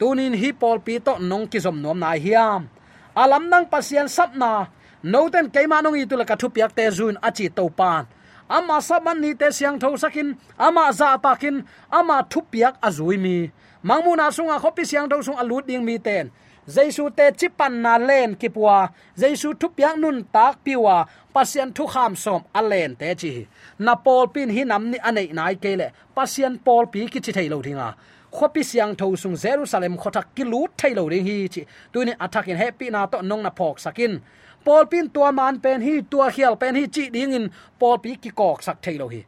Tunin 0.02 0.34
hi 0.34 0.50
pol 0.52 0.82
pi 0.82 0.98
to 0.98 1.22
nong 1.22 1.46
ki 1.46 1.62
som 1.62 1.78
nom 1.78 1.94
na 1.94 2.18
hiam. 2.18 2.66
Alam 3.14 3.46
nang 3.46 3.70
pasian 3.70 4.10
sap 4.10 4.34
na 4.34 4.66
no 5.06 5.30
ten 5.30 5.54
keima 5.54 5.86
nong 5.86 6.02
itu 6.02 6.18
la 6.18 6.26
ka 6.26 6.34
thu 6.34 6.50
piak 6.50 6.74
te 6.74 6.90
zun 6.90 7.14
achi 7.22 7.54
to 7.54 7.70
pan. 7.70 8.10
Ama 8.50 8.82
saban 8.82 9.22
ni 9.22 9.38
te 9.38 9.54
siang 9.54 9.80
tho 9.80 9.96
sakin, 9.96 10.36
ama 10.60 10.92
za 10.92 11.16
takin 11.18 11.64
ama 11.90 12.26
thu 12.26 12.42
piak 12.42 12.76
azui 12.82 13.18
mi. 13.18 13.54
Mangmuna 13.86 14.34
sunga 14.34 14.58
khopi 14.60 14.84
siang 14.84 15.08
tho 15.10 15.22
sung 15.22 15.38
alut 15.38 15.64
ding 15.70 15.86
mi 15.86 15.98
ten 16.02 16.34
jaisu 16.68 17.10
te 17.16 17.32
chipan 17.32 17.82
na 17.82 17.98
len 17.98 18.36
kipua. 18.36 18.90
Jaisu 19.18 19.54
thu 19.60 19.68
piang 19.70 20.00
nun 20.02 20.24
tak 20.34 20.64
piwa. 20.64 21.06
Pasien 21.34 21.74
thu 21.74 21.88
kham 21.88 22.16
som 22.16 22.42
alen 22.54 22.96
te 22.96 23.16
chi. 23.16 23.48
Na 23.80 23.96
pol 23.96 24.28
pin 24.28 24.50
hi 24.50 24.64
nam 24.64 24.92
ni 24.92 24.98
anei 24.98 25.34
nai 25.34 25.56
kele 25.56 25.88
pasien 26.16 26.58
pol 26.66 26.86
pi 26.86 27.08
ki 27.08 27.20
chi 27.20 27.32
thailo 27.32 27.62
thinga 27.62 27.90
khopi 28.34 28.64
siang 28.64 28.96
tho 28.96 29.16
sung 29.16 29.36
jerusalem 29.36 29.96
khotak 29.98 30.28
ki 30.36 30.44
lu 30.44 30.62
thei 30.78 30.94
lo 30.98 31.04
ring 31.08 31.26
hi 31.26 31.48
chi. 31.54 31.62
Tuini 31.94 32.14
attack 32.20 32.48
in 32.48 32.58
happy 32.58 32.90
na 32.90 33.06
to 33.06 33.22
nong 33.22 33.44
na 33.44 33.50
phok 33.50 33.80
sakin. 33.80 34.22
Pol 34.66 34.86
pin 34.86 35.10
tua 35.10 35.32
man 35.32 35.60
pen 35.60 35.82
hi, 35.82 36.02
tua 36.12 36.28
khial 36.36 36.56
pen 36.62 36.76
hi 36.76 36.88
chi 36.96 37.10
ding 37.16 37.34
in. 37.34 37.46
Pol 37.80 37.98
pi 38.04 38.16
ki 38.24 38.30
kok 38.40 38.64
sak 38.64 38.78
thailo 38.82 39.08
hi. 39.14 39.22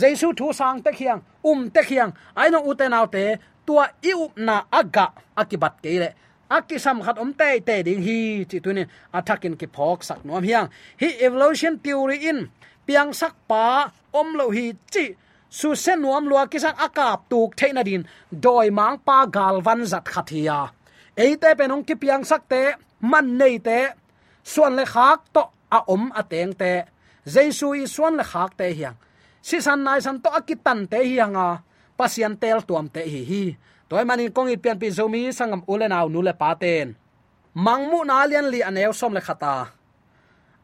Jaisu 0.00 0.28
thu 0.38 0.52
sang 0.52 0.82
te 0.84 0.90
khiang 0.98 1.20
um 1.44 1.70
te 1.70 1.82
khiang. 1.88 2.12
Aino 2.36 2.58
uten 2.70 2.92
autte 2.92 3.24
tua 3.66 3.84
i 4.10 4.12
na 4.36 4.56
aga 4.70 5.06
akibat 5.36 5.74
kele 5.82 6.08
akisam 6.56 6.98
khat 7.04 7.16
om 7.22 7.32
te 7.40 7.48
te 7.68 7.76
ding 7.86 8.02
hi 8.06 8.44
chi 8.50 8.58
à, 8.58 8.64
tunin 8.64 8.88
attacking 9.18 9.56
ki 9.60 9.66
phok 9.76 10.04
sak 10.08 10.20
nom 10.24 10.42
hiang. 10.48 10.68
Hi 11.00 11.08
evolution 11.26 11.78
theory 11.84 12.18
in. 12.30 12.38
Piang 12.86 13.10
sak 13.20 13.34
pa 13.48 13.90
om 14.12 14.28
lo 14.38 14.50
hi 14.56 14.66
chi 14.92 15.04
su 15.58 15.68
sen 15.84 15.98
nuam 16.02 16.24
lua 16.30 16.44
kisan 16.52 16.76
akap 16.86 17.18
tuk 17.30 17.50
theina 17.58 17.82
din 17.88 18.02
doi 18.44 18.68
mang 18.78 18.98
pa 19.06 19.18
gal 19.36 19.56
van 19.66 19.80
zat 19.92 20.04
khathia 20.12 20.60
eite 21.16 21.48
à. 21.52 21.58
penong 21.58 21.84
ki 21.88 21.94
piang 22.02 22.24
sak 22.30 22.42
te 22.52 22.62
man 23.10 23.26
nei 23.40 23.58
te 23.66 23.78
suan 24.52 24.76
le 24.78 24.84
khak 24.94 25.20
to 25.34 25.42
a 25.76 25.78
om 25.94 26.04
a 26.20 26.22
teng 26.32 26.52
te 26.60 26.72
jesu 27.34 27.66
i 27.82 27.84
suan 27.94 28.14
le 28.18 28.24
khak 28.32 28.50
te 28.58 28.66
hiang. 28.78 28.96
Si 29.48 29.56
san 29.66 29.80
nai 29.84 30.00
san 30.00 30.20
to 30.22 30.28
akitan 30.38 30.80
te 30.92 30.98
hianga 31.10 31.46
à. 31.52 31.60
pasian 31.98 32.34
tel 32.42 32.58
tuam 32.68 32.86
te 32.94 33.02
hi 33.12 33.22
hi 33.30 33.44
toy 33.92 34.08
manin 34.08 34.32
kong 34.32 34.48
i 34.48 34.56
pian 34.56 34.80
pi 34.80 34.88
zomi, 34.88 35.28
sangam 35.36 35.60
ulenaw 35.68 36.08
nu 36.08 36.24
le 36.24 36.32
paten. 36.32 36.96
Mangmu 37.52 38.00
na 38.08 38.24
lian 38.24 38.48
li 38.48 38.64
anew 38.64 38.88
som 38.96 39.12
le 39.12 39.20
khata. 39.20 39.68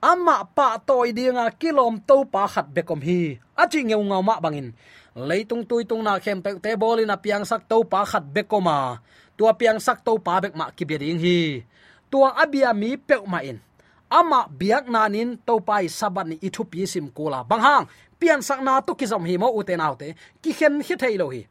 Amma 0.00 0.48
pa 0.56 0.80
toy 0.80 1.12
dinga 1.12 1.52
kilom 1.60 2.00
to 2.08 2.24
pa 2.24 2.48
khat 2.48 2.72
bekom 2.72 3.04
hi. 3.04 3.36
Achi 3.52 3.84
ngeu 3.84 4.00
nga 4.08 4.18
ma 4.24 4.40
bangin. 4.40 4.72
Leitung 5.12 5.68
tui 5.68 5.84
tung 5.84 6.00
na 6.00 6.16
khem 6.16 6.40
pe 6.40 6.56
te 6.56 6.72
bolina 6.80 7.20
piang 7.20 7.44
sak 7.44 7.68
to 7.68 7.84
pa 7.84 8.08
khat 8.08 8.24
bekoma 8.24 9.04
tua 9.36 9.52
piang 9.52 9.76
sak 9.76 10.00
to 10.00 10.16
pa 10.16 10.40
bek 10.40 10.56
ma 10.56 10.72
ki 10.72 10.84
hi. 11.20 11.60
Tua 12.08 12.32
abia 12.32 12.72
mi 12.72 12.96
pe 12.96 13.20
ma 13.28 13.44
in. 13.44 13.60
Ama 14.08 14.48
biak 14.48 14.88
nanin 14.88 15.36
to 15.44 15.60
pai 15.60 15.84
sabat 15.84 16.26
ni 16.32 16.36
ithu 16.40 16.64
pi 16.64 16.88
sim 16.88 17.12
kula 17.12 17.44
bang 17.44 17.60
hang. 17.60 17.84
Pian 18.16 18.40
sak 18.40 18.64
na 18.64 18.80
to 18.80 18.96
ki 18.96 19.04
zom 19.04 19.28
hi 19.28 19.36
mo 19.36 19.52
u 19.52 19.60
autte 19.60 19.76
te. 20.00 20.08
Ki 20.40 20.56
khen 20.56 20.80
hi 20.80 20.96
thailo 20.96 21.28
hi 21.28 21.44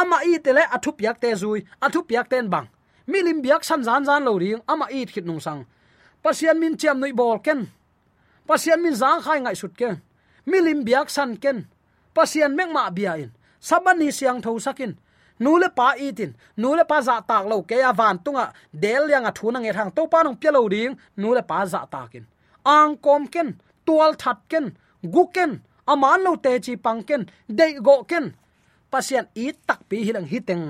ama 0.00 0.16
i 0.30 0.38
te 0.44 0.50
le 0.56 0.64
athu 0.76 0.90
piak 0.98 1.16
te 1.22 1.28
zui 1.42 1.60
athu 1.86 2.00
piak 2.08 2.26
ten 2.32 2.46
bang. 2.52 2.66
Milim 3.10 3.38
biak 3.44 3.62
san 3.68 3.82
zan 3.86 4.04
zan 4.08 4.24
lo 4.24 4.32
ring, 4.42 4.60
ama 4.72 4.86
i 4.90 5.06
khit 5.12 5.24
nung 5.26 5.40
sang. 5.46 5.60
Pasian 6.22 6.56
min 6.60 6.76
chiam 6.80 6.98
noi 7.00 7.12
bol 7.12 7.38
ken. 7.46 7.60
Pasian 8.48 8.82
min 8.82 8.94
zang 9.02 9.20
khai 9.24 9.38
ngai 9.40 9.56
sut 9.60 9.72
ken. 9.80 9.94
Milim 10.50 10.84
biak 10.86 11.08
san 11.16 11.36
ken. 11.42 11.58
Pasian 12.14 12.52
mek 12.56 12.70
ma 12.76 12.90
bia 12.90 13.12
in. 13.22 13.30
Sabani 13.68 14.08
siang 14.18 14.40
tho 14.44 14.58
sakin. 14.66 14.92
Nule 15.44 15.68
pa 15.78 15.88
itin 16.06 16.32
nule 16.62 16.84
pa 16.90 16.98
za 17.06 17.16
tak 17.28 17.44
lo 17.50 17.62
ke 17.62 17.76
ya 17.84 17.92
van 17.92 18.18
tunga. 18.24 18.46
Del 18.82 19.04
yang 19.12 19.26
a 19.30 19.32
thuna 19.32 19.58
nge 19.60 19.72
thang. 19.76 19.90
To 19.96 20.02
pa 20.12 20.22
nong 20.22 20.38
pelo 20.42 20.68
ding 20.68 20.94
nule 21.16 21.42
pa 21.50 21.66
za 21.66 21.80
takin 21.94 22.24
ang 22.68 23.00
kom 23.00 23.26
ken. 23.26 23.56
Tual 23.86 24.12
that 24.22 24.38
ken. 24.48 24.76
Guken 25.02 25.60
aman 25.86 26.24
lo 26.24 26.36
te 26.36 26.58
chi 26.60 26.76
pang 26.76 27.02
ken. 27.02 27.22
De 27.48 27.66
go 27.80 28.04
ken 28.04 28.34
pasian 28.92 29.26
i 29.44 29.52
tak 29.68 29.80
pi 29.88 29.96
hilang 30.06 30.28
hiteng 30.32 30.64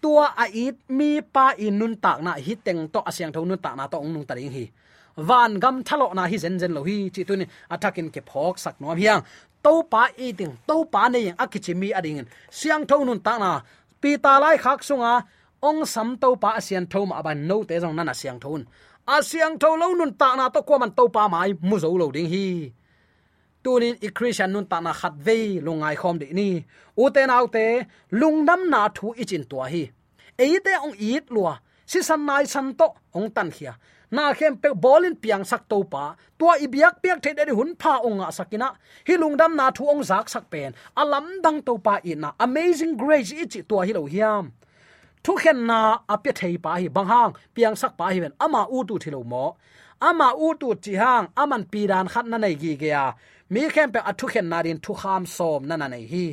tua 0.00 0.26
a 0.42 0.46
it 0.48 0.76
mi 0.88 1.20
pa 1.20 1.52
in 1.64 1.78
nun 1.78 1.94
tak 2.04 2.18
na 2.24 2.32
hiteng 2.46 2.88
to 2.92 3.00
asyang 3.08 3.32
tho 3.34 3.44
nun 3.44 3.60
tak 3.64 3.74
na 3.76 3.84
to 3.92 3.96
ong 4.00 4.12
nung 4.14 4.26
taring 4.28 4.52
hi. 4.56 4.64
Van 5.28 5.60
gam 5.62 5.76
thalo 5.84 6.06
na 6.16 6.24
hi 6.30 6.36
zen 6.44 6.56
zen 6.62 6.72
lo 6.76 6.82
hi, 6.88 6.96
chi 7.14 7.22
tu 7.28 7.36
ni 7.36 7.44
atakin 7.74 8.08
ke 8.14 8.20
phok 8.28 8.54
sak 8.64 8.74
nom 8.80 8.96
hiang 8.96 9.22
to 9.64 9.72
pa 9.92 10.02
i 10.16 10.32
ting, 10.38 10.56
to 10.68 10.76
pa 10.92 11.02
ne 11.12 11.18
yang 11.26 11.38
akichimi 11.44 11.88
ading 11.98 12.24
siang 12.58 12.82
tho 12.88 12.96
nun 13.04 13.20
tak 13.26 13.38
na, 13.42 13.60
pi 14.00 14.10
ta 14.24 14.32
lai 14.42 14.56
khak 14.64 14.80
sunga 14.88 15.14
ong 15.68 15.84
sam 15.92 16.08
to 16.22 16.28
pa 16.42 16.56
asian 16.58 16.84
tho 16.92 17.00
ma 17.10 17.20
ban 17.26 17.38
no 17.48 17.56
te 17.68 17.74
jong 17.82 17.94
nana 17.96 18.14
siang 18.20 18.40
thon. 18.42 18.62
A 19.14 19.16
siang 19.28 19.54
tho 19.62 19.70
lo 19.80 19.86
nun 19.98 20.12
ta 20.20 20.28
na 20.38 20.44
to 20.54 20.60
ko 20.68 20.74
man 20.80 20.92
to 20.98 21.04
pa 21.14 21.22
mai 21.32 21.52
mu 21.68 21.76
zo 21.82 21.90
lo 22.00 22.06
ding 22.16 22.30
hi 22.32 22.46
tunin 23.64 23.96
i 24.06 24.08
christian 24.08 24.52
nun 24.52 24.66
ta 24.70 24.80
na 24.80 24.92
khat 24.92 25.12
ve 25.26 25.60
lungai 25.66 25.96
khom 26.00 26.18
de 26.18 26.26
ni. 26.38 26.64
U 26.96 27.10
te 27.14 27.26
nau 27.26 27.46
te 27.46 27.64
lungnam 28.20 28.60
na 28.72 28.88
thu 28.96 29.06
ichin 29.22 29.44
tua 29.50 29.66
hi. 29.72 29.90
Eite 30.38 30.72
ong 30.84 30.96
it 30.98 31.30
lua, 31.30 31.54
si 31.86 32.02
san 32.02 32.26
nai 32.26 32.44
san 32.44 32.74
to, 32.74 32.88
ong 33.14 33.30
tan 33.36 33.50
khia. 33.50 33.72
Na 34.10 34.32
khem 34.34 34.56
pe 34.62 34.68
bolin 34.74 35.14
piang 35.22 35.44
sak 35.44 35.68
to 35.70 35.84
pa, 35.92 36.14
tua 36.38 36.58
ibiak 36.64 36.94
piak 37.02 37.22
the 37.22 37.44
de 37.48 37.54
hun 37.54 37.76
pha 37.80 38.00
onga 38.08 38.32
sakina. 38.32 38.68
Hi 39.06 39.14
lungdam 39.16 39.54
na 39.54 39.70
thu 39.70 39.84
ong 39.92 40.02
zak 40.02 40.28
sak 40.28 40.50
pen. 40.50 40.74
Alam 40.96 41.26
dang 41.42 41.62
to 41.62 41.78
pa 41.78 42.00
ina 42.04 42.34
amazing 42.40 42.96
grace 42.96 43.32
ichi 43.32 43.62
tua 43.62 43.86
hi 43.86 43.92
lo 43.92 44.06
hiam. 44.06 44.50
Thu 45.22 45.36
khen 45.36 45.66
na 45.66 45.98
apya 46.08 46.32
thei 46.32 46.56
pa 46.56 46.74
hi 46.80 46.88
bang 46.88 47.06
hang, 47.06 47.32
piang 47.54 47.76
sak 47.76 47.92
pa 47.98 48.06
hi 48.12 48.20
ben 48.20 48.32
ama 48.40 48.66
u 48.76 48.84
tu 48.88 48.98
thilo 48.98 49.22
mo. 49.22 49.56
Ama 50.00 50.28
u 50.34 50.54
tu 50.60 50.74
chi 50.84 50.92
hang, 51.02 51.26
aman 51.36 51.64
pi 51.72 51.86
dan 51.86 52.08
khat 52.08 52.26
na 52.26 52.36
nei 52.38 52.54
gi 52.54 52.72
ge 52.80 52.88
ya 52.96 53.12
mi 53.52 53.62
khem 53.74 53.90
pe 53.94 54.00
athu 54.10 54.26
khen 54.32 54.46
na 54.52 54.58
din 54.66 54.78
thu 54.84 54.92
kham 55.00 55.22
som, 55.36 55.60
na 55.68 55.74
na 55.76 55.86
nei 55.88 56.06
hi. 56.12 56.26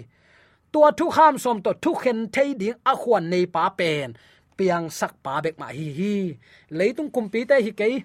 Tua 0.72 0.90
thu 0.98 1.06
kham 1.16 1.34
som 1.44 1.58
to 1.66 1.72
thu 1.84 1.92
khen 2.02 2.20
thei 2.36 2.50
ding 2.62 2.80
a 2.92 2.94
khuan 3.02 3.24
nei 3.32 3.46
pa 3.56 3.64
pen. 3.80 4.10
Piang 4.58 4.88
sak 5.00 5.14
pa 5.24 5.34
bek 5.44 5.56
ma 5.62 5.68
hi 5.78 5.88
hi. 5.98 6.16
Leitung 6.78 7.12
kumpi 7.16 7.42
te 7.50 7.56
hi 7.66 7.72
kei. 7.80 7.96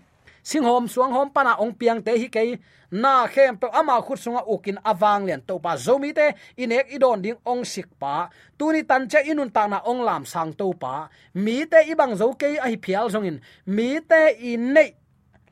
Sing 0.42 0.64
hom, 0.68 0.88
suang 0.92 1.12
hom, 1.16 1.28
pana 1.30 1.52
ong 1.62 1.74
piang 1.80 2.00
te 2.06 2.12
hi 2.20 2.28
kei. 2.36 2.50
Na 2.90 3.26
khem 3.26 3.56
pe 3.60 3.66
ama 3.72 3.96
khut 4.06 4.18
sunga 4.24 4.42
ukin 4.54 4.78
awang 4.90 5.24
len 5.28 5.40
to 5.48 5.54
pa 5.64 5.72
zomi 5.76 6.10
te, 6.18 6.26
inek 6.62 6.86
idon 6.96 7.22
ding 7.24 7.38
ong 7.46 7.64
sik 7.64 7.88
pa. 8.00 8.28
Tuni 8.58 8.82
tan 8.88 9.08
che 9.10 9.20
inun 9.30 9.50
ta 9.56 9.66
na 9.66 9.78
ong 9.90 10.02
lam 10.08 10.24
sang 10.32 10.52
to 10.52 10.72
pa. 10.82 11.08
Mi 11.34 11.56
te 11.70 11.78
ibang 11.92 12.14
zo 12.20 12.32
kei 12.40 12.56
a 12.64 12.66
hi 12.70 12.76
phial 12.84 13.08
zongin. 13.14 13.38
Mi 13.66 14.00
te 14.10 14.22
in 14.50 14.72
nei 14.74 14.90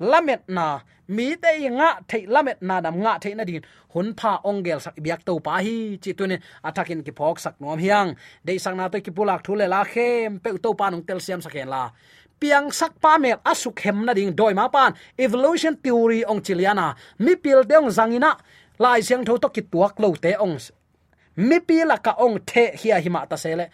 lamet 0.00 0.42
na, 0.48 0.80
mi 1.08 1.36
te 1.36 1.52
nga 1.68 2.00
thei 2.08 2.26
lamet 2.26 2.58
na 2.62 2.80
dam 2.80 2.96
nga 3.02 3.18
thei 3.22 3.34
na 3.34 3.44
din. 3.44 3.62
Hun 3.92 4.14
pha 4.18 4.40
ongel 4.44 4.80
sak 4.80 4.96
biak 5.04 5.24
to 5.24 5.38
pa 5.46 5.60
hi, 5.64 5.98
chi 6.02 6.12
tu 6.12 6.26
ne 6.26 6.36
atakin 6.64 7.04
ki 7.06 7.12
phok 7.18 7.38
sak 7.38 7.54
nom 7.60 7.78
hiang. 7.78 8.16
De 8.44 8.58
sang 8.58 8.76
na 8.76 8.88
to 8.88 9.00
ki 9.00 9.10
pulak 9.10 9.44
thule 9.44 9.66
la 9.68 9.84
khem 9.84 10.40
pe 10.42 10.50
to 10.64 10.74
pa 10.74 10.90
nong 10.90 11.04
tel 11.06 11.20
siam 11.20 11.40
sakhen 11.40 11.68
la. 11.68 11.90
Piang 12.40 12.72
sak 12.72 12.92
pa 13.02 13.18
me 13.18 13.30
asuk 13.44 13.80
hem 13.84 14.04
na 14.06 14.12
ding 14.14 14.32
doi 14.32 14.54
ma 14.54 14.68
pan. 14.68 14.94
Evolution 15.18 15.76
theory 15.76 16.24
ong 16.24 16.40
chiliana 16.40 16.96
mi 17.18 17.36
pil 17.36 17.60
deong 17.64 17.90
zangina. 17.96 18.32
Lai 18.78 19.00
siang 19.00 19.24
tho 19.24 19.36
to 19.36 19.48
ki 19.48 19.62
tuak 19.72 20.00
lo 20.00 20.14
te 20.14 20.32
ong 20.40 20.56
mi 21.48 21.58
pi 21.66 21.76
la 21.90 21.96
ka 22.06 22.12
ong 22.24 22.36
the 22.50 22.64
hia 22.80 22.96
hi 23.04 23.08
ma 23.14 23.24
ta 23.30 23.36
sele 23.44 23.66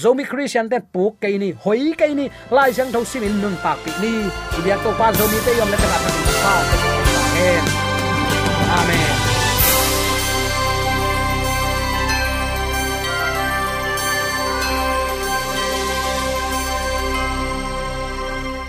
zomi 0.00 0.24
christian 0.30 0.66
ten 0.72 0.82
pu 0.92 1.02
ke 1.20 1.28
ni, 1.42 1.50
hoi 1.64 1.92
ke 2.00 2.06
ni, 2.18 2.26
lai 2.56 2.70
jang 2.76 2.90
tho 2.92 3.04
simin 3.04 3.34
nun 3.42 3.56
pa 3.62 3.72
pi 3.84 3.90
ni. 4.02 4.12
Ibia 4.58 4.76
to 4.84 4.90
pa 5.00 5.06
zomi 5.18 5.38
te 5.46 5.52
yom 5.58 5.70
le 5.72 5.76
ka 5.82 5.88
ta 6.04 6.10
pa 6.44 6.54
amen. 7.38 7.64
Amen. 8.78 9.27